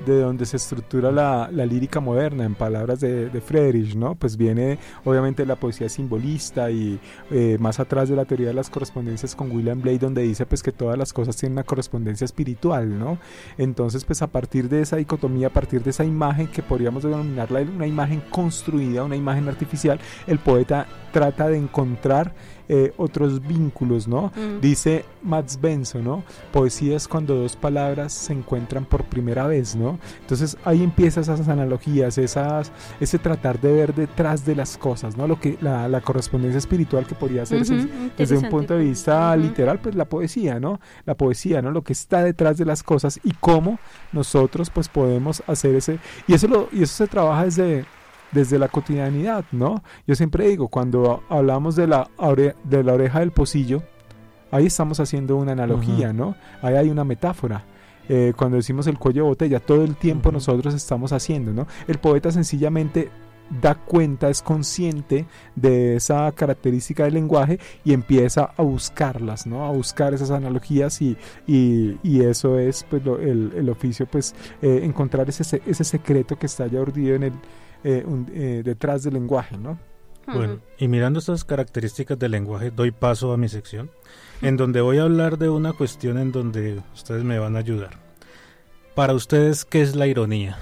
[0.06, 4.16] de donde se estructura la, la lírica moderna, en palabras de, de, Friedrich, ¿no?
[4.16, 7.00] Pues viene obviamente la poesía simbolista y
[7.32, 10.64] eh, más atrás de la teoría de las correspondencias con William Blake, donde dice pues
[10.64, 13.18] que todas las cosas tienen una correspondencia espiritual, ¿no?
[13.58, 17.62] Entonces pues a partir de esa dicotomía, a partir de esa imagen que podríamos denominarla
[17.62, 22.34] una imagen construida, una imagen artificial, el poeta trata de encontrar
[22.72, 24.32] eh, otros vínculos, ¿no?
[24.36, 24.62] Mm.
[24.62, 26.24] Dice Max Benson, ¿no?
[26.54, 29.98] Poesía es cuando dos palabras se encuentran por primera vez, ¿no?
[30.22, 35.28] Entonces ahí empiezan esas analogías, esas, ese tratar de ver detrás de las cosas, ¿no?
[35.28, 37.66] Lo que la, correspondencia espiritual que podría ser
[38.18, 40.80] desde un punto de vista literal, pues la poesía, ¿no?
[41.06, 41.72] La poesía, ¿no?
[41.72, 43.80] Lo que está detrás de las cosas y cómo
[44.12, 47.86] nosotros pues podemos hacer ese y eso lo y eso se trabaja desde
[48.32, 49.84] desde la cotidianidad, ¿no?
[50.08, 52.10] Yo siempre digo, cuando hablamos de la,
[52.64, 53.84] de la oreja del pocillo,
[54.52, 56.36] ahí estamos haciendo una analogía, ¿no?
[56.62, 57.64] Ahí hay una metáfora.
[58.08, 61.68] Eh, cuando decimos el cuello de botella, todo el tiempo nosotros estamos haciendo, ¿no?
[61.88, 63.10] El poeta sencillamente
[63.62, 69.66] da cuenta, es consciente de esa característica del lenguaje y empieza a buscarlas, ¿no?
[69.66, 75.30] A buscar esas analogías y, y, eso es pues, el, el, oficio, pues eh, encontrar
[75.30, 77.34] ese, ese secreto que está ya urdido en el,
[77.84, 79.80] eh, eh, detrás del lenguaje, ¿no?
[80.28, 83.90] Bueno, y mirando estas características del lenguaje, doy paso a mi sección,
[84.42, 87.98] en donde voy a hablar de una cuestión en donde ustedes me van a ayudar.
[88.94, 90.58] Para ustedes, ¿qué es la ironía?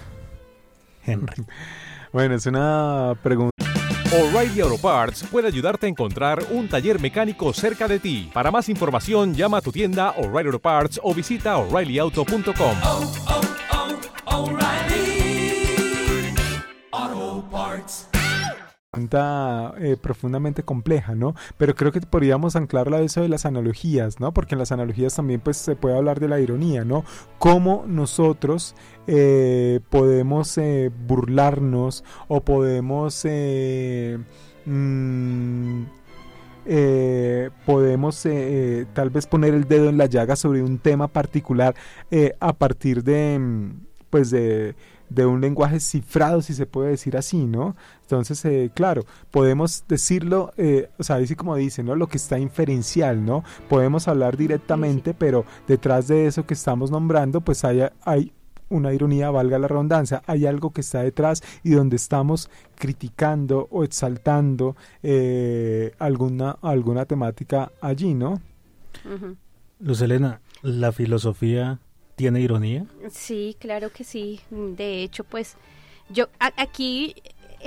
[1.06, 1.46] Henry.
[2.14, 3.52] bueno, es una pregunta.
[4.14, 8.30] O'Reilly Auto Parts puede ayudarte a encontrar un taller mecánico cerca de ti.
[8.34, 12.78] Para más información, llama a tu tienda O'Reilly Auto Parts o visita oreillyauto.com.
[19.80, 21.36] Eh, profundamente compleja, ¿no?
[21.58, 24.34] Pero creo que podríamos anclarla a eso de las analogías, ¿no?
[24.34, 27.06] Porque en las analogías también pues se puede hablar de la ironía, ¿no?
[27.38, 33.24] Cómo nosotros eh, podemos eh, burlarnos o podemos
[34.66, 35.84] mm,
[37.66, 38.28] podemos
[38.94, 41.76] tal vez poner el dedo en la llaga sobre un tema particular
[42.40, 43.72] a partir de mm,
[44.10, 44.76] pues de
[45.10, 47.76] de un lenguaje cifrado, si se puede decir así, ¿no?
[48.02, 51.96] Entonces, eh, claro, podemos decirlo, eh, o sea, así como dice, ¿no?
[51.96, 53.44] Lo que está inferencial, ¿no?
[53.70, 58.32] Podemos hablar directamente, pero detrás de eso que estamos nombrando, pues hay, hay
[58.70, 63.84] una ironía, valga la redundancia, hay algo que está detrás y donde estamos criticando o
[63.84, 68.42] exaltando eh, alguna, alguna temática allí, ¿no?
[69.80, 71.80] Luz Elena, la filosofía
[72.18, 72.86] tiene ironía?
[73.12, 74.42] Sí, claro que sí.
[74.50, 75.56] De hecho, pues
[76.10, 77.16] yo aquí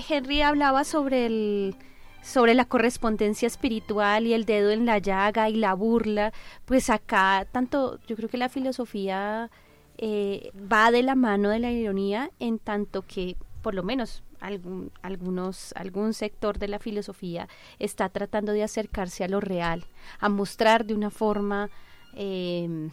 [0.08, 1.76] Henry hablaba sobre el
[2.22, 6.34] sobre la correspondencia espiritual y el dedo en la llaga y la burla,
[6.66, 9.50] pues acá tanto yo creo que la filosofía
[9.96, 14.90] eh, va de la mano de la ironía en tanto que por lo menos algún,
[15.00, 19.86] algunos, algún sector de la filosofía está tratando de acercarse a lo real,
[20.18, 21.70] a mostrar de una forma
[22.14, 22.90] eh,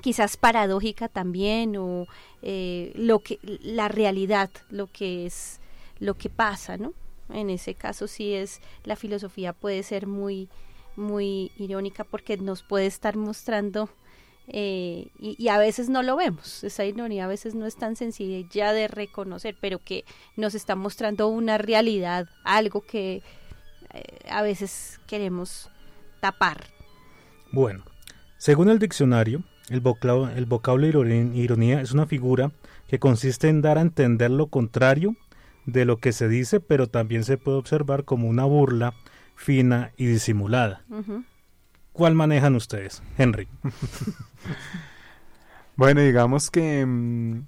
[0.00, 2.06] quizás paradójica también o
[2.42, 5.60] eh, lo que la realidad lo que es
[5.98, 6.92] lo que pasa no
[7.30, 10.48] en ese caso sí es la filosofía puede ser muy
[10.96, 13.88] muy irónica porque nos puede estar mostrando
[14.50, 16.64] eh, y, a veces no lo vemos.
[16.64, 20.06] Esa ironía a veces no es tan sencilla ya de reconocer pero que
[20.36, 23.22] nos está mostrando una realidad algo que
[23.92, 25.70] eh, a veces queremos
[26.20, 26.64] tapar.
[27.52, 27.84] Bueno
[28.38, 32.52] según el diccionario el vocablo, el vocablo ironía es una figura
[32.86, 35.16] que consiste en dar a entender lo contrario
[35.66, 38.94] de lo que se dice, pero también se puede observar como una burla
[39.34, 40.82] fina y disimulada.
[41.92, 43.48] ¿Cuál manejan ustedes, Henry?
[45.76, 47.44] bueno, digamos que em,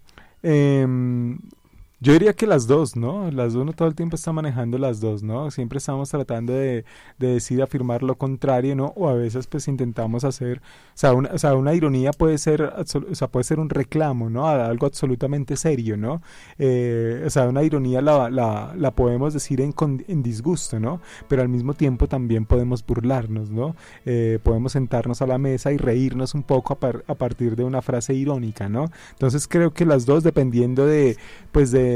[2.03, 3.31] Yo diría que las dos, ¿no?
[3.31, 5.51] Las dos, uno todo el tiempo está manejando las dos, ¿no?
[5.51, 6.87] Siempre estamos tratando de,
[7.19, 8.95] de decir, afirmar lo contrario, ¿no?
[8.97, 10.63] O a veces pues intentamos hacer, o
[10.95, 14.47] sea, una, o sea, una ironía puede ser, o sea, puede ser un reclamo, ¿no?
[14.47, 16.23] A algo absolutamente serio, ¿no?
[16.59, 19.75] Eh, o sea, una ironía la, la, la podemos decir en,
[20.09, 21.03] en, disgusto, ¿no?
[21.29, 23.77] Pero al mismo tiempo también podemos burlarnos, ¿no?
[24.07, 27.65] Eh, podemos sentarnos a la mesa y reírnos un poco a, par, a partir de
[27.65, 28.87] una frase irónica, ¿no?
[29.11, 31.19] Entonces creo que las dos, dependiendo de,
[31.53, 31.90] pues de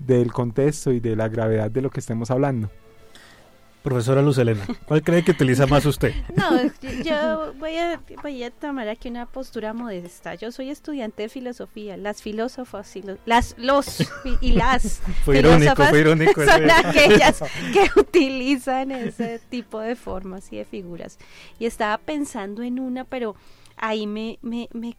[0.00, 2.70] del contexto y de la gravedad de lo que estemos hablando.
[3.84, 6.14] Profesora Lucelena, ¿cuál cree que utiliza más usted?
[6.34, 6.58] No,
[7.04, 10.34] yo voy a, voy a tomar aquí una postura modesta.
[10.36, 11.98] Yo soy estudiante de filosofía.
[11.98, 14.02] Las filósofas y los, las, los
[14.40, 17.42] y las fue irónico, fue irónico son aquellas
[17.74, 21.18] que utilizan ese tipo de formas y de figuras.
[21.58, 23.36] Y estaba pensando en una, pero
[23.76, 24.96] ahí me, me, me,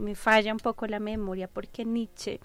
[0.00, 2.40] me falla un poco la memoria porque Nietzsche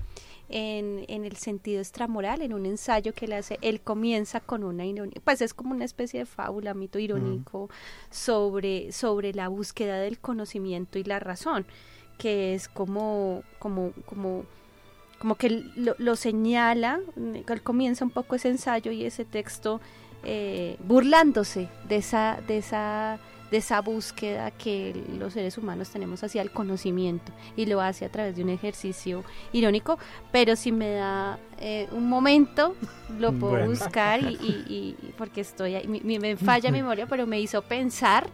[0.50, 4.86] en, en, el sentido extramoral, en un ensayo que le hace, él comienza con una
[4.86, 7.70] ironía, pues es como una especie de fábula, mito irónico
[8.10, 11.66] sobre, sobre la búsqueda del conocimiento y la razón,
[12.18, 14.44] que es como, como, como,
[15.20, 19.80] como que lo, lo señala, él comienza un poco ese ensayo y ese texto
[20.24, 23.20] eh, burlándose de esa, de esa
[23.52, 28.10] de esa búsqueda que los seres humanos tenemos hacia el conocimiento y lo hace a
[28.10, 29.24] través de un ejercicio
[29.54, 29.98] irónico,
[30.32, 32.76] pero si me da eh, un momento
[33.18, 38.28] lo puedo buscar y, porque estoy ahí, me falla memoria, pero me hizo pensar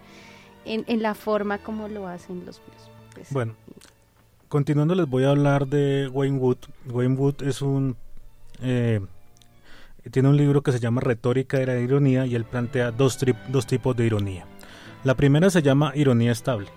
[0.65, 2.61] en, la forma como lo hacen los
[3.13, 3.53] pues, Bueno,
[4.49, 6.57] continuando les voy a hablar de Wayne Wood.
[6.89, 7.95] Wayne Wood es un...
[8.61, 9.01] Eh,
[10.11, 13.65] tiene un libro que se llama Retórica de la Ironía y él plantea dos, dos
[13.65, 14.45] tipos de ironía.
[15.05, 16.67] La primera se llama ironía estable,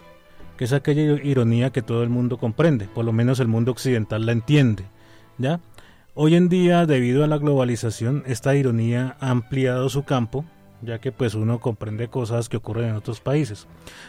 [0.59, 4.27] que es aquella ironía que todo el mundo comprende, por lo menos el mundo occidental
[4.27, 4.85] la entiende,
[5.39, 5.61] ¿ya?
[6.13, 10.45] Hoy en día, debido a la globalización, esta ironía ha ampliado su campo,
[10.83, 13.67] ya que pues uno comprende cosas que ocurren en otros países.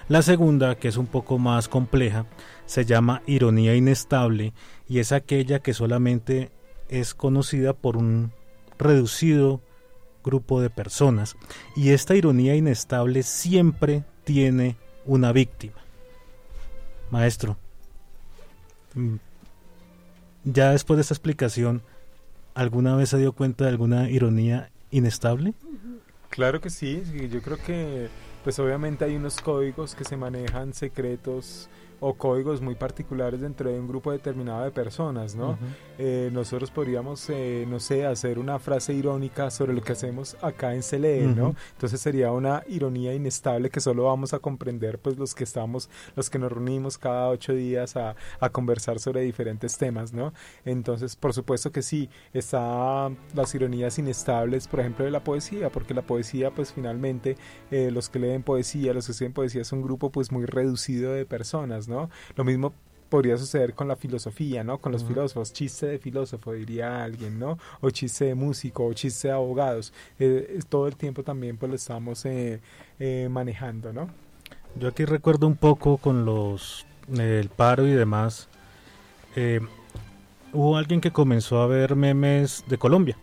[0.09, 2.25] La segunda, que es un poco más compleja,
[2.65, 4.51] se llama ironía inestable
[4.85, 6.51] y es aquella que solamente
[6.89, 8.33] es conocida por un
[8.77, 9.61] reducido
[10.29, 11.35] grupo de personas
[11.75, 15.75] y esta ironía inestable siempre tiene una víctima.
[17.09, 17.57] Maestro,
[18.93, 19.15] mm,
[20.43, 21.81] ya después de esta explicación,
[22.53, 25.53] ¿alguna vez se dio cuenta de alguna ironía inestable?
[26.29, 28.09] Claro que sí, yo creo que
[28.43, 31.69] pues obviamente hay unos códigos que se manejan secretos
[31.99, 35.57] o códigos muy particulares dentro de un grupo determinado de personas, ¿no?
[35.97, 40.73] Eh, nosotros podríamos, eh, no sé, hacer una frase irónica sobre lo que hacemos acá
[40.73, 41.55] en CLE, ¿no?
[41.73, 46.29] Entonces sería una ironía inestable que solo vamos a comprender pues los que estamos, los
[46.29, 50.33] que nos reunimos cada ocho días a, a conversar sobre diferentes temas, ¿no?
[50.65, 55.93] Entonces, por supuesto que sí, está las ironías inestables, por ejemplo, de la poesía, porque
[55.93, 57.37] la poesía pues finalmente
[57.71, 61.13] eh, los que leen poesía, los que escriben poesía es un grupo pues muy reducido
[61.13, 62.09] de personas, ¿no?
[62.35, 62.73] Lo mismo
[63.09, 64.77] podría suceder con la filosofía, ¿no?
[64.77, 67.57] Con los filósofos, chiste de filósofo, diría alguien, ¿no?
[67.81, 69.91] O chiste de músico, o chiste de abogados.
[70.19, 72.61] Eh, todo el tiempo también pues lo estamos eh,
[72.99, 74.09] eh, manejando, ¿no?
[74.75, 76.85] Yo aquí recuerdo un poco con los
[77.17, 78.47] el paro y demás.
[80.53, 83.17] hubo alguien que comenzó a ver memes de Colombia.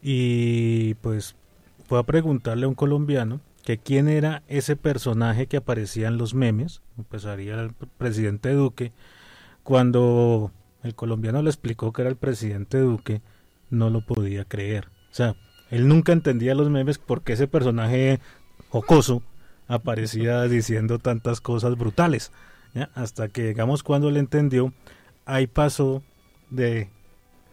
[0.00, 1.34] Y pues
[1.88, 6.34] fue a preguntarle a un colombiano que quién era ese personaje que aparecía en los
[6.34, 8.92] memes, empezaría el presidente Duque,
[9.64, 10.52] cuando
[10.84, 13.22] el colombiano le explicó que era el presidente Duque,
[13.68, 14.86] no lo podía creer.
[15.10, 15.34] O sea,
[15.68, 18.20] él nunca entendía los memes porque ese personaje
[18.68, 19.24] jocoso
[19.66, 22.30] aparecía diciendo tantas cosas brutales.
[22.94, 24.72] Hasta que, digamos, cuando le entendió,
[25.24, 26.04] ahí pasó
[26.50, 26.88] de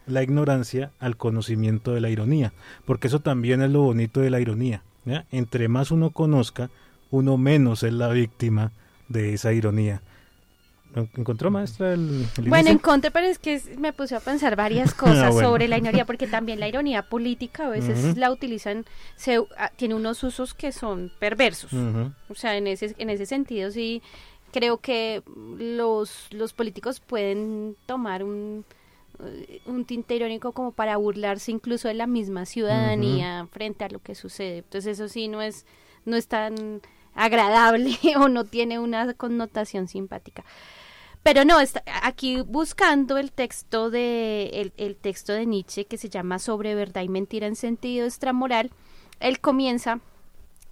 [0.05, 2.53] la ignorancia al conocimiento de la ironía,
[2.85, 4.83] porque eso también es lo bonito de la ironía
[5.31, 6.69] entre más uno conozca,
[7.11, 8.71] uno menos es la víctima
[9.09, 10.01] de esa ironía.
[10.95, 15.33] ¿Encontró, maestra, el, Bueno, encontré, pero es que me puse a pensar varias ah, cosas
[15.33, 18.85] sobre la ironía, porque también la ironía política a veces la utilizan,
[19.15, 21.73] se, ah, tiene unos usos que son perversos.
[22.29, 24.03] O sea, en ese, en ese sentido sí
[24.51, 25.23] creo que
[25.57, 28.63] los, los políticos pueden tomar un
[29.65, 34.15] un tinte irónico como para burlarse incluso de la misma ciudadanía frente a lo que
[34.15, 34.59] sucede.
[34.59, 35.65] Entonces eso sí no es,
[36.05, 36.81] no es tan
[37.13, 40.43] agradable o no tiene una connotación simpática.
[41.23, 46.37] Pero no, está aquí buscando el texto de el, texto de Nietzsche que se llama
[46.37, 48.71] Sobre verdad y mentira en sentido extramoral,
[49.21, 50.01] él comienza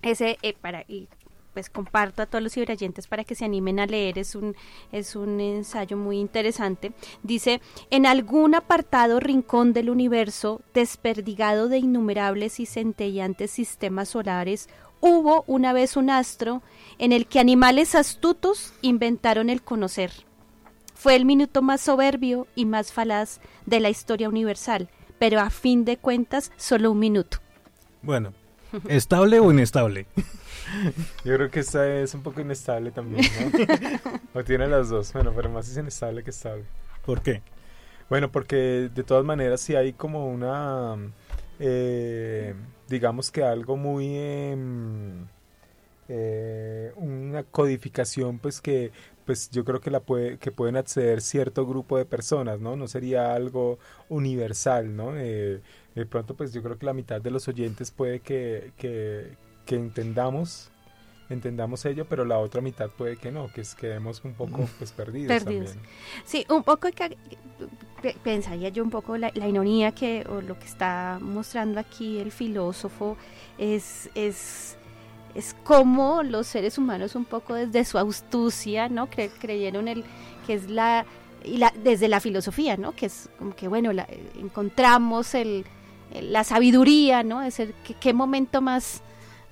[0.02, 1.08] ese eh, para y
[1.54, 4.56] pues comparto a todos los ciberayentes para que se animen a leer, es un,
[4.92, 6.94] es un ensayo muy interesante.
[7.24, 14.70] Dice, en algún apartado rincón del universo, desperdigado de innumerables y centellantes sistemas solares,
[15.02, 16.62] hubo una vez un astro
[17.00, 20.12] en el que animales astutos inventaron el conocer.
[20.94, 24.88] Fue el minuto más soberbio y más falaz de la historia universal,
[25.18, 27.40] pero a fin de cuentas solo un minuto.
[28.04, 28.34] Bueno,
[28.88, 30.06] ¿estable o inestable?
[31.26, 33.60] Yo creo que esta es un poco inestable también, ¿no?
[34.40, 35.12] o tiene las dos.
[35.14, 36.64] Bueno, pero más es inestable que estable.
[37.06, 37.42] ¿Por qué?
[38.10, 40.98] Bueno, porque de todas maneras si hay como una,
[41.60, 42.54] eh,
[42.90, 45.28] digamos que algo muy, em,
[46.10, 48.92] eh, una codificación, pues que,
[49.26, 52.76] pues yo creo que la puede, que pueden acceder cierto grupo de personas, ¿no?
[52.76, 55.14] No sería algo universal, ¿no?
[55.16, 55.62] Eh,
[55.96, 59.36] de pronto, pues yo creo que la mitad de los oyentes puede que, que,
[59.66, 60.72] que entendamos
[61.32, 65.44] entendamos ello, pero la otra mitad puede que no, que quedemos un poco pues perdidos,
[65.44, 65.66] también.
[66.26, 67.18] Sí, un poco que,
[68.24, 73.18] pensaría yo un poco la, ironía que o lo que está mostrando aquí el filósofo
[73.58, 74.78] es es
[75.36, 79.10] es como los seres humanos un poco desde su astucia, ¿no?
[79.10, 80.04] creyeron el
[80.46, 81.06] que es la
[81.44, 82.92] y la, desde la filosofía, ¿no?
[82.92, 83.92] Que es como que bueno,
[84.38, 85.66] encontramos el,
[86.22, 87.42] la sabiduría, ¿no?
[87.42, 89.02] Es el qué momento más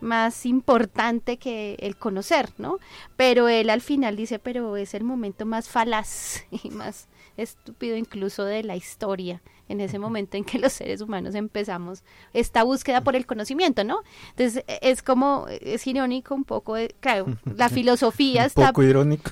[0.01, 2.79] más importante que el conocer, ¿no?
[3.17, 7.08] Pero él al final dice, pero es el momento más falaz y más
[7.41, 12.63] estúpido incluso de la historia, en ese momento en que los seres humanos empezamos esta
[12.63, 14.01] búsqueda por el conocimiento, ¿no?
[14.31, 17.25] Entonces e, es como, es irónico un poco, claro,
[17.55, 18.61] la filosofía está...
[18.65, 19.31] Un poco irónico.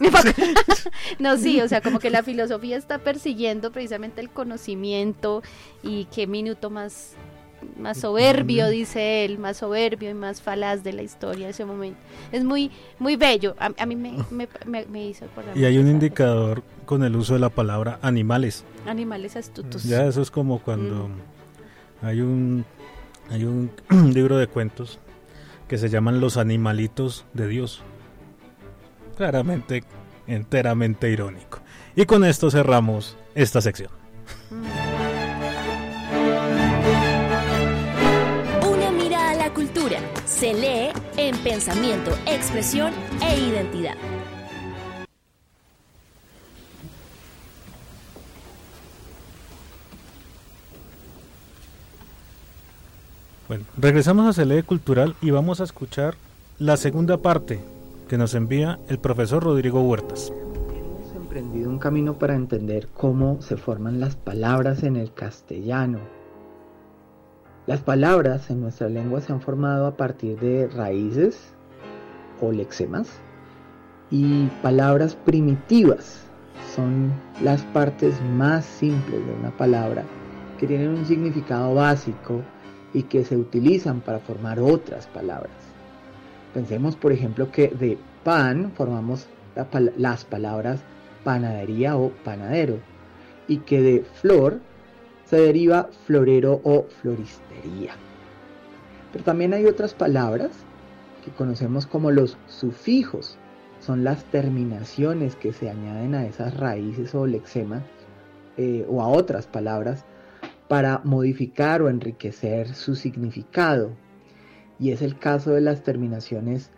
[1.19, 5.43] no, sí, o sea, como que la filosofía está persiguiendo precisamente el conocimiento
[5.83, 7.15] y qué minuto más
[7.79, 11.99] más soberbio, dice él, más soberbio y más falaz de la historia ese momento.
[12.31, 15.25] Es muy muy bello, a, mí me, me, hizo
[15.55, 18.63] Y hay un indicador con el uso de la palabra animales.
[18.85, 19.83] Animales astutos.
[19.83, 22.05] Ya eso es como cuando mm.
[22.05, 22.65] hay un
[23.29, 23.71] hay un
[24.13, 24.99] libro de cuentos
[25.67, 27.81] que se llaman Los animalitos de Dios.
[29.17, 29.83] Claramente,
[30.27, 31.59] enteramente irónico.
[31.95, 33.96] Y con esto cerramos esta sección.
[41.57, 43.95] Pensamiento, expresión e identidad.
[53.47, 56.13] Bueno, regresamos a Celee Cultural y vamos a escuchar
[56.59, 57.59] la segunda parte
[58.07, 60.31] que nos envía el profesor Rodrigo Huertas.
[60.77, 66.16] Hemos emprendido un camino para entender cómo se forman las palabras en el castellano
[67.67, 71.53] las palabras en nuestra lengua se han formado a partir de raíces
[72.41, 73.09] o lexemas
[74.09, 76.23] y palabras primitivas
[76.73, 77.11] son
[77.43, 80.03] las partes más simples de una palabra
[80.57, 82.41] que tienen un significado básico
[82.93, 85.51] y que se utilizan para formar otras palabras.
[86.53, 89.27] Pensemos por ejemplo que de pan formamos
[89.97, 90.79] las palabras
[91.25, 92.79] panadería o panadero
[93.49, 94.61] y que de flor
[95.29, 97.93] se deriva florero o floristería.
[99.11, 100.51] Pero también hay otras palabras
[101.23, 103.37] que conocemos como los sufijos.
[103.79, 107.83] Son las terminaciones que se añaden a esas raíces o lexemas
[108.57, 110.05] eh, o a otras palabras
[110.67, 113.91] para modificar o enriquecer su significado.
[114.79, 116.71] Y es el caso de las terminaciones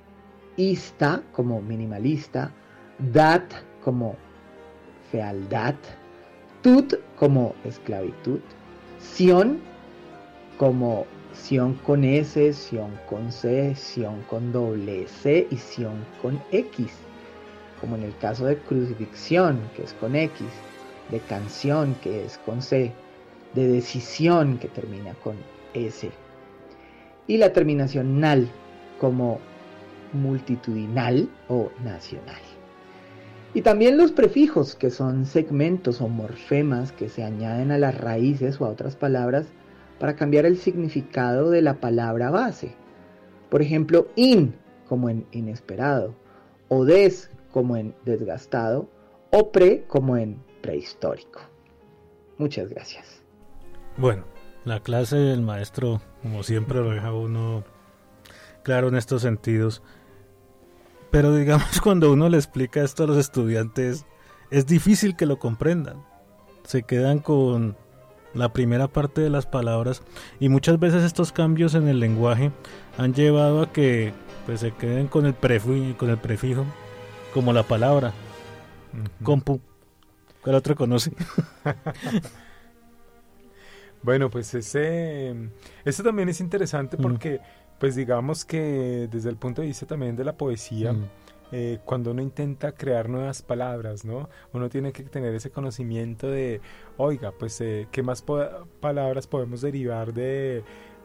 [0.58, 2.52] ista como minimalista,
[2.98, 3.44] dat
[3.84, 4.16] como
[5.12, 5.76] fealdad,
[6.62, 8.40] tut como esclavitud,
[9.00, 9.60] sion
[10.58, 16.88] como sion con S, sion con C, sion con doble C y sion con X,
[17.80, 20.46] como en el caso de crucifixión, que es con X,
[21.10, 22.92] de canción, que es con C,
[23.54, 25.38] de decisión, que termina con
[25.74, 26.12] S,
[27.28, 28.50] y la terminación nal
[29.00, 29.40] como
[30.14, 32.42] multitudinal o nacional.
[33.54, 38.62] Y también los prefijos, que son segmentos o morfemas que se añaden a las raíces
[38.62, 39.48] o a otras palabras
[40.00, 42.76] para cambiar el significado de la palabra base.
[43.50, 44.56] Por ejemplo, in
[44.88, 46.16] como en inesperado,
[46.68, 48.90] o des como en desgastado,
[49.32, 51.42] o pre como en prehistórico.
[52.38, 53.22] Muchas gracias.
[53.98, 54.24] Bueno,
[54.66, 57.64] la clase del maestro, como siempre, lo deja uno
[58.64, 59.82] claro en estos sentidos.
[61.12, 64.06] Pero digamos, cuando uno le explica esto a los estudiantes,
[64.52, 66.04] es difícil que lo comprendan.
[66.64, 67.78] Se quedan con
[68.34, 70.04] la primera parte de las palabras
[70.40, 72.52] y muchas veces estos cambios en el lenguaje
[72.98, 74.14] han llevado a que
[74.46, 75.36] pues se queden con el,
[75.96, 76.66] con el prefijo,
[77.34, 78.14] como la palabra.
[79.24, 79.60] Compu.
[80.42, 81.12] ¿Cuál otro conoce?
[84.04, 85.36] bueno, pues ese,
[85.84, 87.02] ese también es interesante mm.
[87.02, 87.42] porque,
[87.80, 91.10] pues digamos que desde el punto de vista también de la poesía, mm.
[91.52, 94.30] eh, cuando uno intenta crear nuevas palabras, ¿no?
[94.54, 96.62] Uno tiene que tener ese conocimiento de,
[96.98, 98.24] oiga, pues, eh, ¿qué más
[98.82, 100.64] palabras podemos derivar de,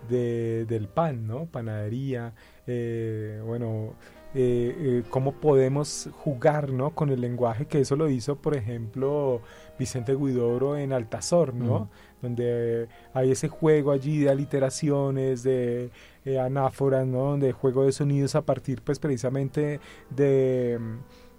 [0.08, 1.46] de, del pan, ¿no?
[1.46, 2.34] Panadería,
[2.66, 3.94] eh, bueno,
[4.36, 6.90] eh, eh, cómo podemos jugar ¿no?
[6.90, 9.40] con el lenguaje, que eso lo hizo, por ejemplo,
[9.78, 11.88] Vicente Guidoro en Altazor, ¿no?
[12.20, 15.90] Donde hay ese juego allí de aliteraciones, de
[16.24, 17.30] eh, anáforas, ¿no?
[17.30, 19.78] Donde juego de sonidos a partir, pues, precisamente
[20.10, 20.80] de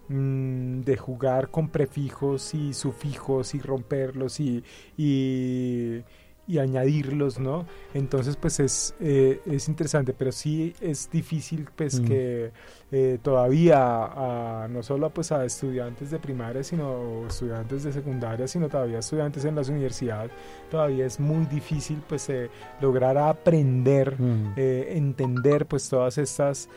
[0.08, 4.64] mm, de jugar con prefijos y sufijos y romperlos y,
[4.96, 6.02] y
[6.48, 7.66] y añadirlos, ¿no?
[7.94, 12.06] Entonces, pues es, eh, es interesante, pero sí es difícil, pues, mm.
[12.06, 12.52] que
[12.92, 19.00] eh, todavía, no solo pues a estudiantes de primaria, sino estudiantes de secundaria, sino todavía
[19.00, 20.32] estudiantes en las universidades,
[20.70, 24.54] todavía es muy difícil, pues, eh, lograr aprender, mm.
[24.56, 26.70] entender, pues, todas estas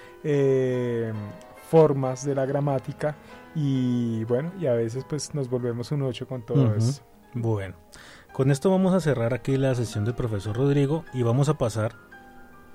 [1.70, 3.14] formas de la gramática
[3.54, 7.02] y, bueno, y a veces, pues, nos volvemos un ocho con todo eso.
[7.34, 7.74] Bueno.
[8.32, 11.96] Con esto vamos a cerrar aquí la sesión del profesor Rodrigo y vamos a pasar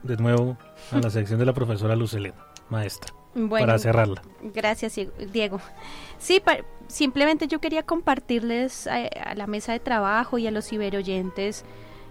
[0.03, 0.57] de nuevo
[0.91, 2.35] a la sección de la profesora Lucelena,
[2.69, 3.13] maestra,
[3.49, 4.21] para cerrarla.
[4.41, 4.99] Gracias,
[5.31, 5.59] Diego.
[6.17, 6.41] Sí,
[6.87, 11.63] simplemente yo quería compartirles a, la mesa de trabajo y a los ciberoyentes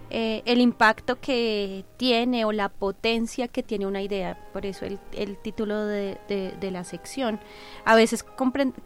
[0.09, 5.37] eh, el impacto que tiene o la potencia que tiene una idea, por eso el,
[5.37, 7.39] título de, la sección.
[7.85, 8.23] A veces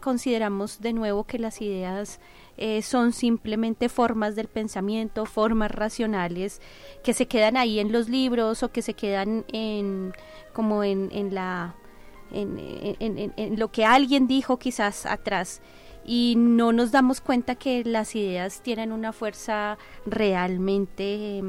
[0.00, 2.20] consideramos de nuevo que las ideas
[2.58, 6.60] eh, son simplemente formas del pensamiento, formas racionales
[7.04, 10.12] que se quedan ahí en los libros o que se quedan en
[10.52, 11.76] como en, la
[12.32, 15.62] en, en, en, lo que alguien dijo quizás atrás.
[16.04, 21.42] Y no nos damos cuenta que las ideas tienen una fuerza realmente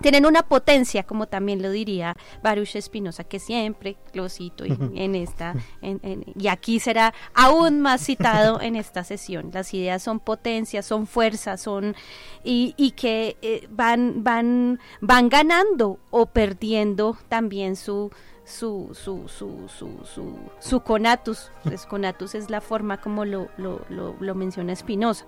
[0.00, 5.54] tienen una potencia, como también lo diría Baruch Espinosa, que siempre lo cito en, esta,
[5.82, 9.50] y aquí será aún más citado en esta sesión.
[9.52, 11.96] Las ideas son potencia, son fuerza, son
[12.44, 18.10] y, y que eh, van, van, van ganando o perdiendo también su
[18.44, 21.50] su, su, su, su, su, su conatus.
[21.64, 25.26] Pues conatus es la forma como lo, lo, lo, lo menciona Espinosa.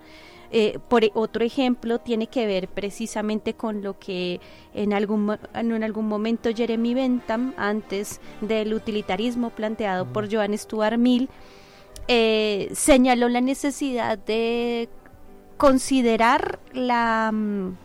[0.53, 4.41] Eh, por e, otro ejemplo, tiene que ver precisamente con lo que
[4.73, 11.29] en algún, en algún momento Jeremy Bentham, antes del utilitarismo planteado por Joan Stuart Mill,
[12.09, 14.89] eh, señaló la necesidad de
[15.55, 17.77] considerar la, mm,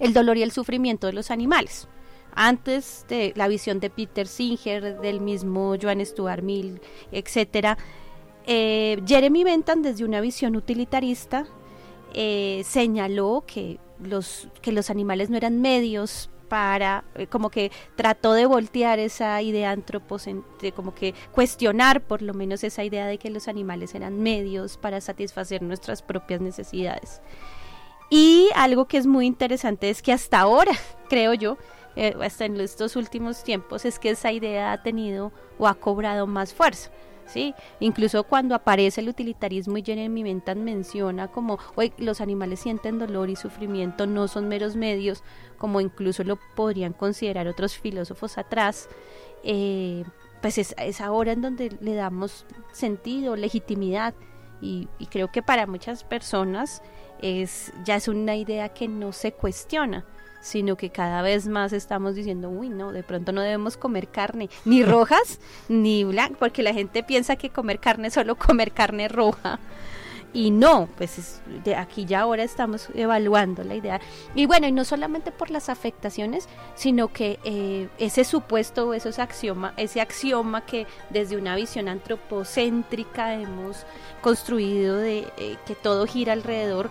[0.00, 1.88] el dolor y el sufrimiento de los animales.
[2.34, 6.80] Antes de la visión de Peter Singer, del mismo Joan Stuart Mill,
[7.12, 7.76] etcétera,
[8.46, 11.46] eh, Jeremy Bentham desde una visión utilitarista
[12.14, 18.32] eh, señaló que los, que los animales no eran medios para, eh, como que trató
[18.32, 23.30] de voltear esa idea antropocéntrica, como que cuestionar por lo menos esa idea de que
[23.30, 27.20] los animales eran medios para satisfacer nuestras propias necesidades.
[28.08, 30.72] Y algo que es muy interesante es que hasta ahora,
[31.08, 31.58] creo yo,
[31.96, 36.26] eh, hasta en estos últimos tiempos, es que esa idea ha tenido o ha cobrado
[36.26, 36.90] más fuerza.
[37.26, 37.54] ¿Sí?
[37.80, 43.30] Incluso cuando aparece el utilitarismo y Jeremy Bentham menciona como, oye, los animales sienten dolor
[43.30, 45.22] y sufrimiento, no son meros medios,
[45.58, 48.88] como incluso lo podrían considerar otros filósofos atrás,
[49.44, 50.04] eh,
[50.40, 54.14] pues es, es, ahora en donde le damos sentido, legitimidad,
[54.60, 56.82] y, y creo que para muchas personas
[57.20, 60.06] es, ya es una idea que no se cuestiona
[60.46, 64.48] sino que cada vez más estamos diciendo, uy, no, de pronto no debemos comer carne,
[64.64, 69.08] ni rojas, ni blanca, porque la gente piensa que comer carne es solo comer carne
[69.08, 69.58] roja.
[70.32, 74.00] Y no, pues de aquí ya ahora estamos evaluando la idea.
[74.34, 79.72] Y bueno, y no solamente por las afectaciones, sino que eh, ese supuesto, ese axioma,
[79.78, 83.86] ese axioma que desde una visión antropocéntrica hemos
[84.20, 86.90] construido de eh, que todo gira alrededor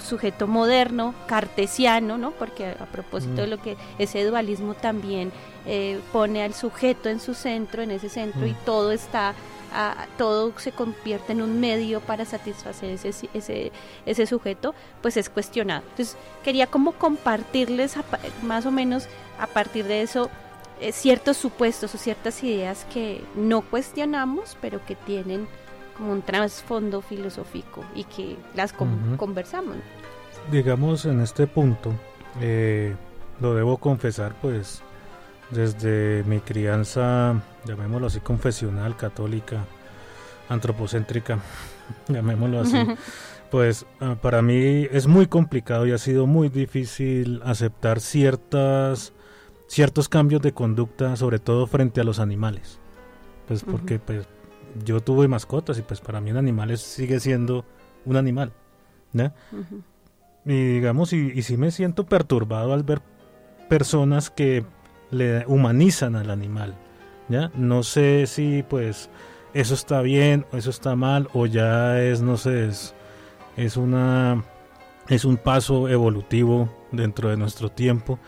[0.00, 2.30] sujeto moderno, cartesiano, ¿no?
[2.32, 3.50] Porque a, propósito de mm.
[3.50, 5.32] lo que ese dualismo también
[5.66, 8.64] eh, pone al sujeto en su centro, en ese centro, y mm.
[8.64, 9.34] todo está
[10.16, 13.72] todo se convierte en un medio para satisfacer ese, ese,
[14.06, 15.82] ese sujeto, pues es cuestionado.
[15.90, 17.94] Entonces, quería como compartirles
[18.42, 19.06] más o menos
[19.38, 20.30] a partir de eso
[20.80, 25.48] eh, ciertos supuestos o ciertas ideas que no cuestionamos, pero que tienen
[25.96, 29.76] como un trasfondo filosófico y que las conversamos.
[30.50, 31.92] Digamos, en este punto,
[32.40, 32.94] eh,
[33.40, 34.82] lo debo confesar, pues
[35.50, 39.64] desde mi crianza, llamémoslo así, confesional, católica,
[40.48, 41.38] antropocéntrica,
[42.08, 42.76] llamémoslo así,
[43.50, 49.12] pues ah, para mí es muy complicado y ha sido muy difícil aceptar ciertas
[49.68, 52.78] ciertos cambios de conducta, sobre todo frente a los animales.
[53.48, 54.26] Pues porque pues
[54.84, 57.64] yo tuve mascotas y pues para mí un animal sigue siendo
[58.04, 58.52] un animal.
[60.44, 63.00] Y digamos, y, y sí me siento perturbado al ver
[63.68, 64.64] personas que
[65.10, 66.74] le humanizan al animal.
[67.28, 67.50] ¿ya?
[67.54, 69.10] No sé si pues
[69.54, 72.94] eso está bien o eso está mal o ya es, no sé, es,
[73.56, 74.44] es una
[75.08, 78.18] es un paso evolutivo dentro de nuestro tiempo,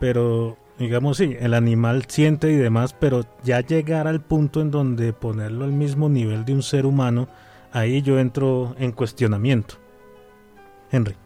[0.00, 5.12] pero digamos sí, el animal siente y demás, pero ya llegar al punto en donde
[5.12, 7.28] ponerlo al mismo nivel de un ser humano,
[7.72, 9.76] ahí yo entro en cuestionamiento.
[10.90, 11.16] Henry.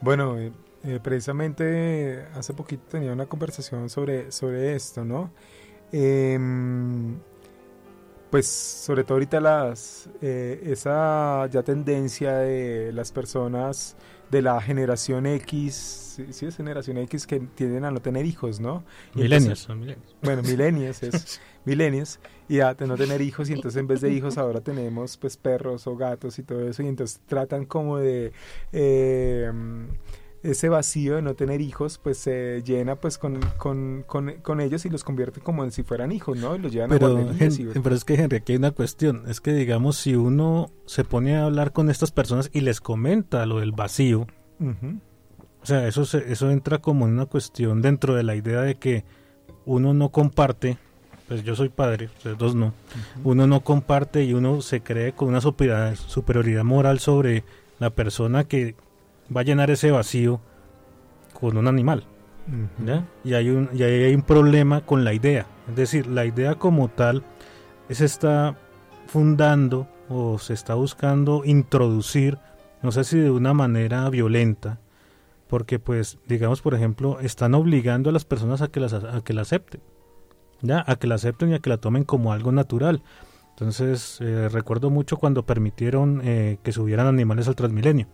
[0.00, 0.52] Bueno, eh,
[0.84, 5.30] eh, precisamente hace poquito tenía una conversación sobre, sobre esto, ¿no?
[5.92, 7.18] Em,
[8.30, 13.96] pues sobre todo ahorita las, eh, esa ya tendencia de las personas
[14.30, 18.84] de la generación X, sí, es generación X que tienden a no tener hijos, ¿no?
[19.14, 19.68] Milenios,
[20.22, 22.18] Bueno, milenios es milenios
[22.48, 25.86] y a no tener hijos y entonces en vez de hijos ahora tenemos pues perros
[25.86, 28.32] o gatos y todo eso y entonces tratan como de
[28.72, 29.52] eh,
[30.42, 34.90] ese vacío de no tener hijos, pues se llena pues con, con, con, ellos y
[34.90, 36.56] los convierte como en si fueran hijos, ¿no?
[36.56, 37.34] Y los llevan pero, a
[37.82, 39.24] Pero es que, Henry, aquí hay una cuestión.
[39.28, 43.44] Es que, digamos, si uno se pone a hablar con estas personas y les comenta
[43.46, 44.26] lo del vacío,
[44.60, 49.04] o sea, eso, eso entra como en una cuestión dentro de la idea de que
[49.64, 50.78] uno no comparte
[51.28, 52.72] pues yo soy padre, ustedes dos no,
[53.24, 57.42] uno no comparte y uno se cree con una superioridad, superioridad moral sobre
[57.80, 58.76] la persona que
[59.34, 60.40] va a llenar ese vacío
[61.32, 62.04] con un animal.
[63.24, 65.46] Y, hay un, y ahí hay un problema con la idea.
[65.68, 67.24] Es decir, la idea como tal
[67.90, 68.56] se está
[69.06, 72.38] fundando o se está buscando introducir,
[72.82, 74.78] no sé si de una manera violenta,
[75.48, 79.32] porque pues, digamos, por ejemplo, están obligando a las personas a que, las, a que
[79.32, 79.80] la acepten,
[80.62, 80.84] ¿ya?
[80.86, 83.02] a que la acepten y a que la tomen como algo natural.
[83.50, 88.06] Entonces, eh, recuerdo mucho cuando permitieron eh, que subieran animales al Transmilenio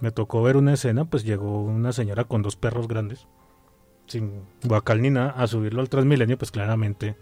[0.00, 3.26] me tocó ver una escena, pues llegó una señora con dos perros grandes,
[4.06, 7.16] sin guacal ni nada, a subirlo al Transmilenio, pues claramente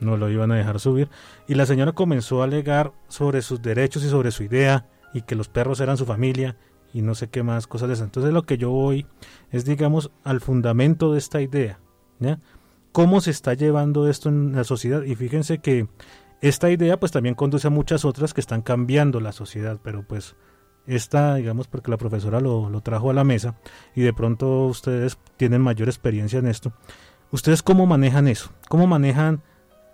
[0.00, 1.08] no lo iban a dejar subir.
[1.46, 5.34] Y la señora comenzó a alegar sobre sus derechos y sobre su idea, y que
[5.34, 6.56] los perros eran su familia,
[6.92, 8.04] y no sé qué más cosas de eso.
[8.04, 9.06] Entonces lo que yo voy
[9.50, 11.78] es, digamos, al fundamento de esta idea,
[12.18, 12.40] ¿ya?
[12.92, 15.02] ¿Cómo se está llevando esto en la sociedad?
[15.04, 15.86] Y fíjense que
[16.40, 20.34] esta idea pues también conduce a muchas otras que están cambiando la sociedad, pero pues
[20.86, 23.54] esta, digamos, porque la profesora lo, lo, trajo a la mesa
[23.94, 26.72] y de pronto ustedes tienen mayor experiencia en esto.
[27.30, 28.50] ¿Ustedes cómo manejan eso?
[28.68, 29.42] ¿Cómo manejan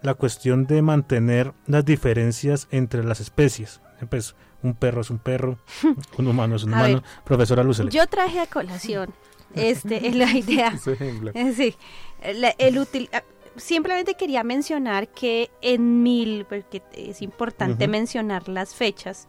[0.03, 3.81] la cuestión de mantener las diferencias entre las especies?
[4.09, 5.59] Pues un perro es un perro,
[6.19, 7.03] un humano es un humano.
[7.25, 7.91] profesora Lucele.
[7.91, 9.13] Yo traje a colación
[9.55, 10.77] este, la idea.
[11.57, 11.75] sí,
[12.21, 13.23] el útil, ah,
[13.57, 19.29] simplemente quería mencionar que en mil, porque es importante mencionar las fechas,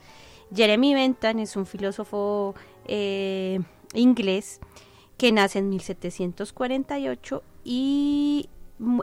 [0.55, 3.59] Jeremy Bentham es un filósofo eh,
[3.93, 4.59] inglés
[5.17, 8.49] que nace en 1748 y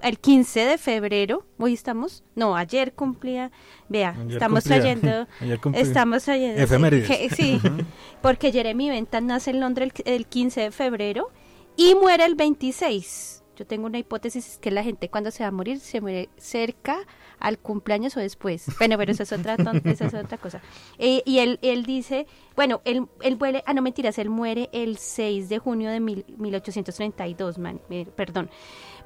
[0.03, 3.51] el 15 de febrero, hoy estamos, no, ayer cumplía,
[3.88, 5.26] vea, estamos trayendo,
[5.74, 6.62] estamos trayendo,
[7.34, 7.61] sí,
[8.22, 11.30] porque Jeremy Bentham nace en Londres el, el 15 de febrero
[11.76, 13.42] y muere el 26.
[13.57, 16.99] Yo tengo una hipótesis que la gente cuando se va a morir se muere cerca
[17.39, 18.66] al cumpleaños o después.
[18.78, 20.61] Bueno, pero eso es otra, eso es otra cosa.
[20.99, 22.26] Eh, y él, él dice,
[22.57, 26.24] bueno, él, él muere, ah, no mentiras, él muere el 6 de junio de mil,
[26.37, 28.51] 1832, man, eh, perdón.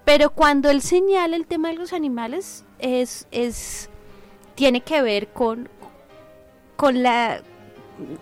[0.05, 3.91] Pero cuando él señala el tema de los animales, es, es,
[4.55, 5.69] tiene que ver con,
[6.77, 7.43] con la,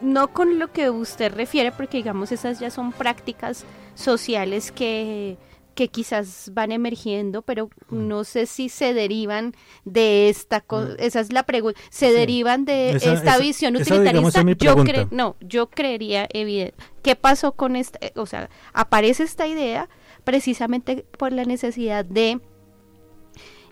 [0.00, 5.38] no con lo que usted refiere, porque digamos esas ya son prácticas sociales que
[5.76, 9.54] que quizás van emergiendo, pero no sé si se derivan
[9.84, 14.42] de esta cosa, esa es la pregunta, se derivan de esta visión utilitarista.
[14.58, 14.74] yo
[15.10, 16.82] no, yo creería evidente.
[17.02, 18.00] ¿Qué pasó con esta?
[18.16, 19.88] O sea, aparece esta idea
[20.24, 22.40] precisamente por la necesidad de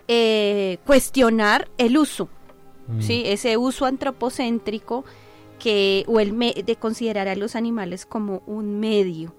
[0.07, 2.29] eh, cuestionar el uso,
[2.87, 3.01] mm.
[3.01, 3.23] ¿sí?
[3.25, 5.05] Ese uso antropocéntrico
[5.57, 9.33] que o el de considerar a los animales como un medio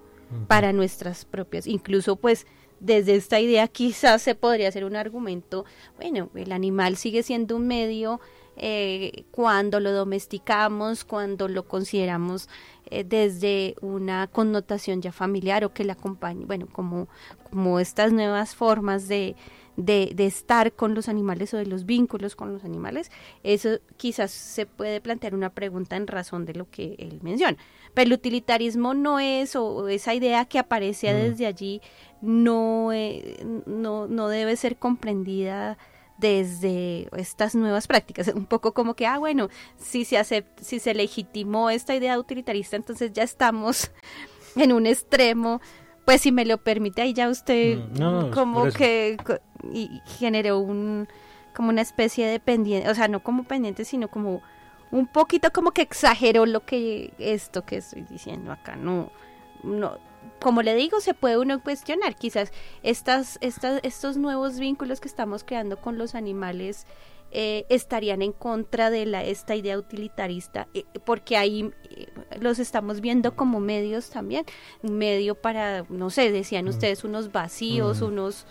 [0.47, 2.45] para nuestras propias, incluso pues
[2.79, 5.65] desde esta idea quizás se podría hacer un argumento,
[5.95, 8.19] bueno, el animal sigue siendo un medio
[8.59, 12.49] eh, cuando lo domesticamos, cuando lo consideramos
[12.89, 17.07] eh, desde una connotación ya familiar o que la acompañe, bueno, como,
[17.51, 19.35] como estas nuevas formas de,
[19.75, 23.11] de, estar con los animales o de los vínculos con los animales,
[23.43, 27.57] eso quizás se puede plantear una pregunta en razón de lo que él menciona.
[27.97, 31.15] Pero el utilitarismo no es, o esa idea que aparece mm.
[31.15, 31.81] desde allí,
[32.21, 35.79] no, eh, no, no debe ser comprendida
[36.19, 38.27] desde estas nuevas prácticas.
[38.27, 42.75] Un poco como que, ah, bueno, si se, acepta, si se legitimó esta idea utilitarista,
[42.75, 43.89] entonces ya estamos
[44.55, 45.59] en un extremo
[46.05, 49.17] pues si me lo permite, ahí ya usted mm, como que
[49.73, 49.89] y
[50.19, 51.07] generó un
[51.55, 54.43] como una especie de pendiente, o sea, no como pendiente, sino como
[54.91, 59.11] un poquito como que exageró lo que esto que estoy diciendo acá, no,
[59.63, 59.97] no,
[60.39, 62.51] como le digo, se puede uno cuestionar, quizás
[62.83, 66.85] estas, estas, estos nuevos vínculos que estamos creando con los animales
[67.31, 72.07] eh, estarían en contra de la, esta idea utilitarista, eh, porque ahí eh,
[72.39, 74.45] los estamos viendo como medios también,
[74.81, 76.69] medio para, no sé, decían mm.
[76.69, 78.05] ustedes, unos vacíos, mm.
[78.05, 78.45] unos,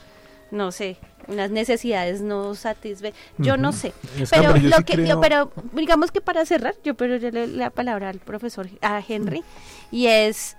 [0.50, 0.98] no sé,
[1.28, 3.92] unas necesidades no satisfechas, yo no sé,
[4.30, 9.02] pero, lo que, pero digamos que para cerrar, yo pero la palabra al profesor, a
[9.06, 9.42] Henry,
[9.90, 10.56] y es,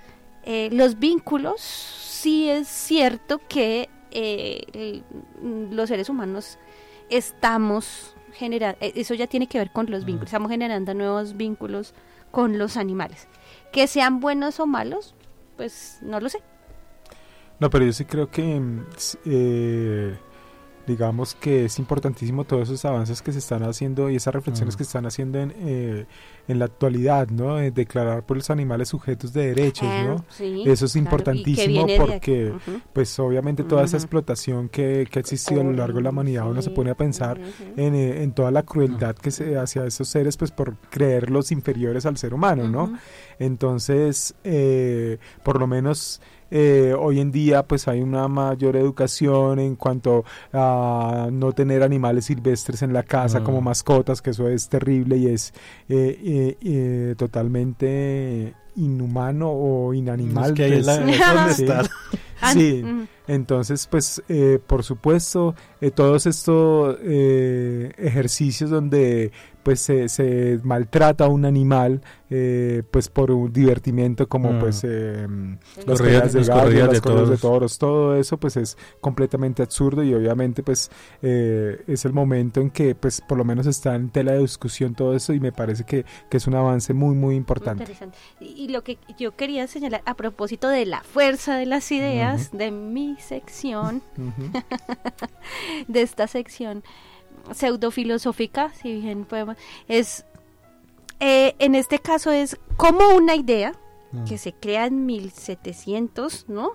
[0.72, 3.90] los vínculos, sí es cierto que
[5.72, 6.58] los seres humanos
[7.10, 11.94] estamos generando, eh, eso ya tiene que ver con los vínculos, estamos generando nuevos vínculos
[12.32, 13.28] con los animales.
[13.72, 15.16] Que sean buenos o malos,
[15.56, 16.40] pues no lo sé.
[17.60, 18.86] No, pero yo sí creo que mm,
[19.26, 20.18] eh,
[20.88, 24.86] digamos que es importantísimo todos esos avances que se están haciendo y esas reflexiones que
[24.86, 26.06] se están haciendo en, eh,
[26.48, 27.58] en la actualidad, ¿no?
[27.58, 30.26] declarar por los animales sujetos de derechos, ¿no?
[30.30, 32.54] Ah, Eso es importantísimo porque,
[32.94, 36.50] pues obviamente toda esa explotación que, que ha existido a lo largo de la humanidad,
[36.50, 37.40] uno se pone a pensar
[37.76, 42.06] en, eh, en, toda la crueldad que se hacia esos seres, pues por creerlos inferiores
[42.06, 42.98] al ser humano, ¿no?
[43.40, 46.22] Entonces, eh, por lo menos
[46.52, 52.26] eh, hoy en día pues hay una mayor educación en cuanto a no tener animales
[52.26, 53.62] silvestres en la casa como ah.
[53.62, 55.54] mascotas, que eso es terrible y es
[55.90, 60.60] eh, eh, totalmente inhumano o inanimal.
[60.60, 61.56] Es pues.
[61.58, 61.66] sí.
[63.28, 64.22] Entonces, pues,
[64.68, 65.56] por supuesto,
[65.96, 69.32] todos estos ejercicios donde
[69.68, 74.60] pues se, se, maltrata a un animal eh, pues por un divertimiento como mm.
[74.60, 75.28] pues eh,
[75.86, 77.30] los corridas de gallo, las de toros.
[77.30, 80.90] de toros, todo eso pues es completamente absurdo y obviamente pues
[81.22, 84.96] eh, es el momento en que pues por lo menos está en tela de discusión
[84.96, 87.84] todo eso y me parece que, que es un avance muy muy importante.
[87.84, 88.18] Interesante.
[88.40, 92.72] Y, lo que yo quería señalar a propósito de la fuerza de las ideas de
[92.72, 94.02] mi sección,
[95.88, 96.84] de esta sección,
[97.54, 99.58] pseudofilosófica, si bien podemos,
[99.88, 100.26] es,
[101.20, 103.74] eh, en este caso es como una idea
[104.28, 106.72] que se crea en 1700, ¿no?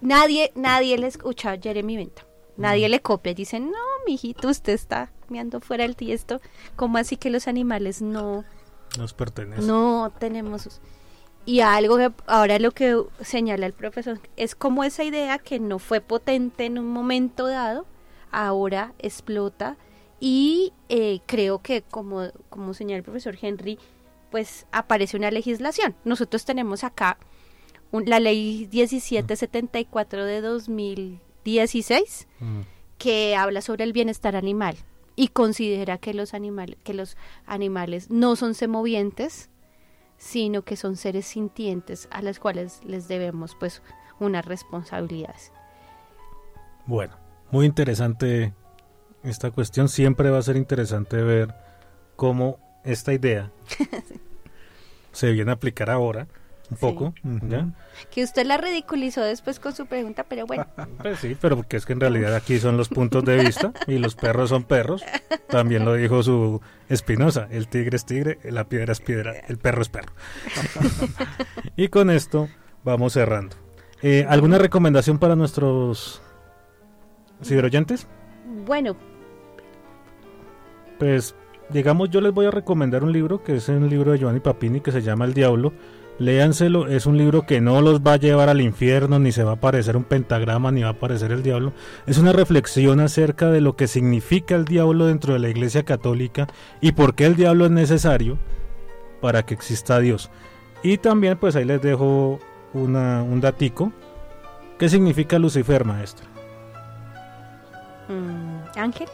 [0.00, 2.26] Nadie, nadie le escucha a Jeremy Bentham.
[2.56, 3.34] Nadie le copia.
[3.34, 6.40] Dicen, no, mijito, usted está mirando fuera el tiesto.
[6.76, 8.44] ¿Cómo así que los animales no...
[8.96, 9.66] Nos pertenecen.
[9.66, 10.80] No tenemos...
[11.48, 15.78] Y algo que ahora lo que señala el profesor es como esa idea que no
[15.78, 17.86] fue potente en un momento dado,
[18.30, 19.78] ahora explota
[20.20, 23.78] y eh, creo que como, como señala el profesor Henry,
[24.30, 25.94] pues aparece una legislación.
[26.04, 27.16] Nosotros tenemos acá
[27.92, 32.60] la ley 1774 de 2016 mm.
[32.98, 34.76] que habla sobre el bienestar animal
[35.16, 39.48] y considera que los animales que los animales no son semovientes
[40.18, 43.82] sino que son seres sintientes a los cuales les debemos pues
[44.20, 45.52] unas responsabilidades.
[46.86, 47.16] Bueno,
[47.50, 48.52] muy interesante
[49.22, 49.88] esta cuestión.
[49.88, 51.54] Siempre va a ser interesante ver
[52.16, 53.52] cómo esta idea
[55.12, 56.26] se viene a aplicar ahora.
[56.70, 57.14] Un poco,
[58.10, 60.66] Que usted la ridiculizó después con su pregunta, pero bueno.
[61.02, 63.98] Pues sí, pero porque es que en realidad aquí son los puntos de vista y
[63.98, 65.02] los perros son perros.
[65.48, 69.82] También lo dijo su Espinosa, el tigre es tigre, la piedra es piedra, el perro
[69.82, 70.12] es perro.
[71.76, 72.48] y con esto
[72.84, 73.56] vamos cerrando.
[74.02, 76.22] Eh, ¿Alguna recomendación para nuestros
[77.42, 78.06] ciberoyentes?
[78.66, 78.96] Bueno.
[80.98, 81.34] Pues,
[81.70, 84.80] digamos, yo les voy a recomendar un libro que es un libro de Giovanni Papini
[84.80, 85.72] que se llama El Diablo.
[86.18, 89.52] Léanselo, es un libro que no los va a llevar al infierno, ni se va
[89.52, 91.72] a aparecer un pentagrama, ni va a aparecer el diablo.
[92.06, 96.48] Es una reflexión acerca de lo que significa el diablo dentro de la Iglesia Católica
[96.80, 98.36] y por qué el diablo es necesario
[99.20, 100.30] para que exista Dios.
[100.82, 102.40] Y también, pues ahí les dejo
[102.72, 103.92] una, un datico.
[104.76, 106.26] ¿Qué significa Lucifer, maestro?
[108.08, 109.08] Mm, ángel.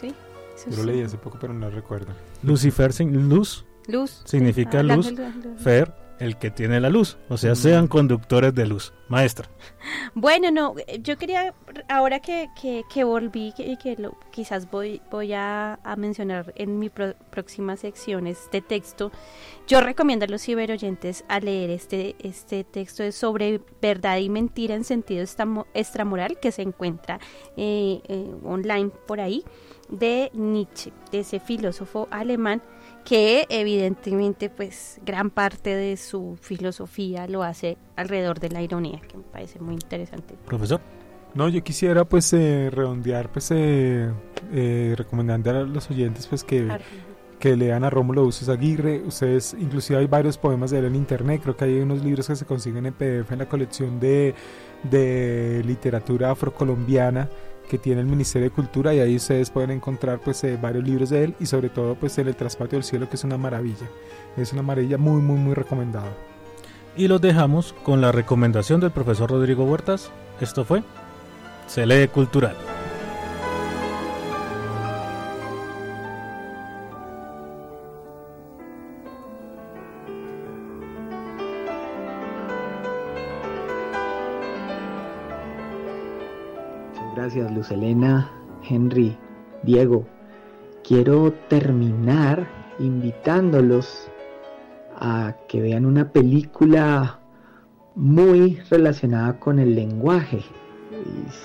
[0.00, 0.14] ¿Sí?
[0.70, 2.12] Yo lo leí hace poco, pero no lo recuerdo.
[2.42, 3.66] Lucifer, sin luz.
[3.90, 4.22] Luz.
[4.24, 5.14] Significa Ah, luz.
[5.14, 5.32] de la.
[5.58, 7.16] Fer, el que tiene la luz.
[7.30, 8.92] O sea, sean conductores de luz.
[9.08, 9.48] Maestra.
[10.14, 11.52] Bueno, no, yo quería,
[11.88, 16.78] ahora que, que, que volví, que, que lo, quizás voy, voy a, a mencionar en
[16.78, 19.10] mi pro- próxima sección este texto,
[19.66, 24.74] yo recomiendo a los ciberoyentes a leer este, este texto es sobre verdad y mentira
[24.76, 25.24] en sentido
[25.74, 27.18] extramoral que se encuentra
[27.56, 29.42] eh, eh, online por ahí,
[29.88, 32.62] de Nietzsche, de ese filósofo alemán
[33.04, 39.16] que evidentemente pues gran parte de su filosofía lo hace alrededor de la ironía, que
[39.16, 40.36] me parece muy interesante.
[40.46, 40.80] Profesor.
[41.34, 44.10] No, yo quisiera pues eh, redondear pues eh,
[44.52, 46.68] eh, recomendando a los oyentes pues que,
[47.38, 49.00] que lean a Rómulo Usos Aguirre.
[49.02, 52.34] Ustedes, inclusive hay varios poemas de él en internet, creo que hay unos libros que
[52.34, 54.34] se consiguen en PDF en la colección de,
[54.82, 57.28] de literatura afrocolombiana
[57.70, 61.10] que tiene el Ministerio de Cultura y ahí ustedes pueden encontrar pues eh, varios libros
[61.10, 63.88] de él y sobre todo pues en el Traspatio del Cielo que es una maravilla.
[64.36, 66.12] Es una maravilla muy muy muy recomendada.
[66.96, 70.10] Y los dejamos con la recomendación del profesor Rodrigo Huertas.
[70.40, 70.82] Esto fue
[71.68, 72.56] Se lee cultural.
[87.34, 88.28] Gracias, Luz Elena,
[88.68, 89.16] Henry,
[89.62, 90.04] Diego.
[90.82, 92.48] Quiero terminar
[92.80, 94.08] invitándolos
[94.98, 97.20] a que vean una película
[97.94, 100.42] muy relacionada con el lenguaje.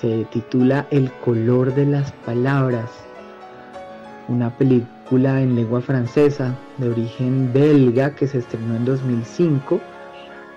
[0.00, 2.90] Se titula El color de las palabras.
[4.26, 9.80] Una película en lengua francesa de origen belga que se estrenó en 2005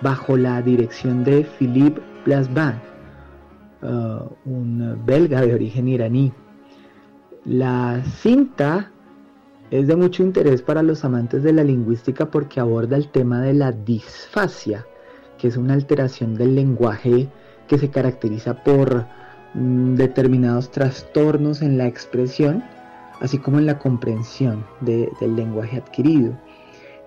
[0.02, 2.89] bajo la dirección de Philippe Blasban
[3.82, 6.32] uh, un belga de origen iraní.
[7.44, 8.90] La cinta
[9.70, 13.54] es de mucho interés para los amantes de la lingüística porque aborda el tema de
[13.54, 14.84] la disfasia,
[15.38, 17.28] que es una alteración del lenguaje
[17.68, 19.06] que se caracteriza por
[19.54, 22.62] mm, determinados trastornos en la expresión,
[23.20, 26.36] así como en la comprensión de- del lenguaje adquirido.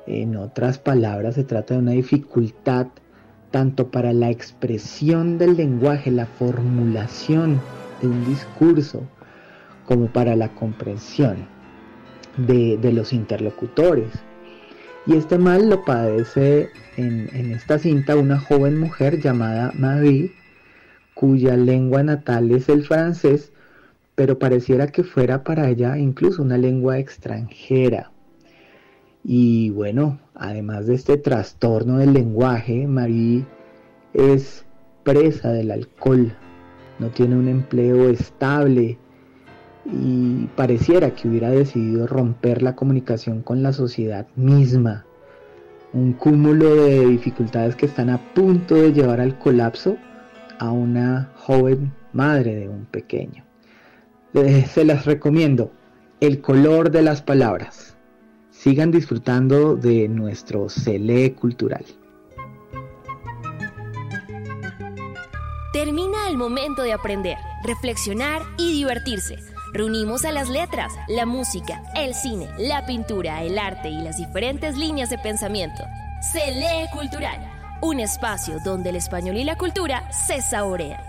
[0.08, 2.88] En otras palabras, se trata de una dificultad
[3.54, 7.62] tanto para la expresión del lenguaje, la formulación
[8.02, 9.08] de un discurso,
[9.86, 11.46] como para la comprensión
[12.36, 14.10] de, los interlocutores.
[15.06, 20.32] Y este mal lo padece en, en esta cinta una joven mujer llamada Marie,
[21.14, 23.52] cuya lengua natal es el francés,
[24.16, 28.13] pero pareciera que fuera para ella incluso una lengua extranjera.
[29.24, 33.46] Y bueno, además de este trastorno del lenguaje, Marie
[34.14, 34.66] es
[35.04, 36.36] presa del alcohol,
[37.00, 38.98] no tiene un empleo estable
[39.86, 45.06] y pareciera que hubiera decidido romper la comunicación con la sociedad misma.
[45.94, 49.98] Un cúmulo de dificultades que están a punto de llevar al colapso
[50.60, 53.44] a una joven madre de un pequeño.
[54.68, 55.72] Se las recomiendo.
[56.20, 57.93] El color de las palabras.
[58.64, 61.84] Sigan disfrutando de nuestro Cele cultural.
[65.74, 69.36] Termina el momento de aprender, reflexionar y divertirse.
[69.74, 74.78] Reunimos a las letras, la música, el cine, la pintura, el arte y las diferentes
[74.78, 75.84] líneas de pensamiento.
[76.32, 77.46] Se lee cultural,
[77.82, 81.02] un espacio donde el español y la cultura se saborean.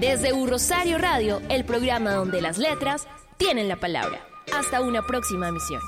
[0.00, 4.20] Desde U Rosario Radio, el programa donde las letras tienen la palabra.
[4.56, 5.80] Hasta una próxima misión.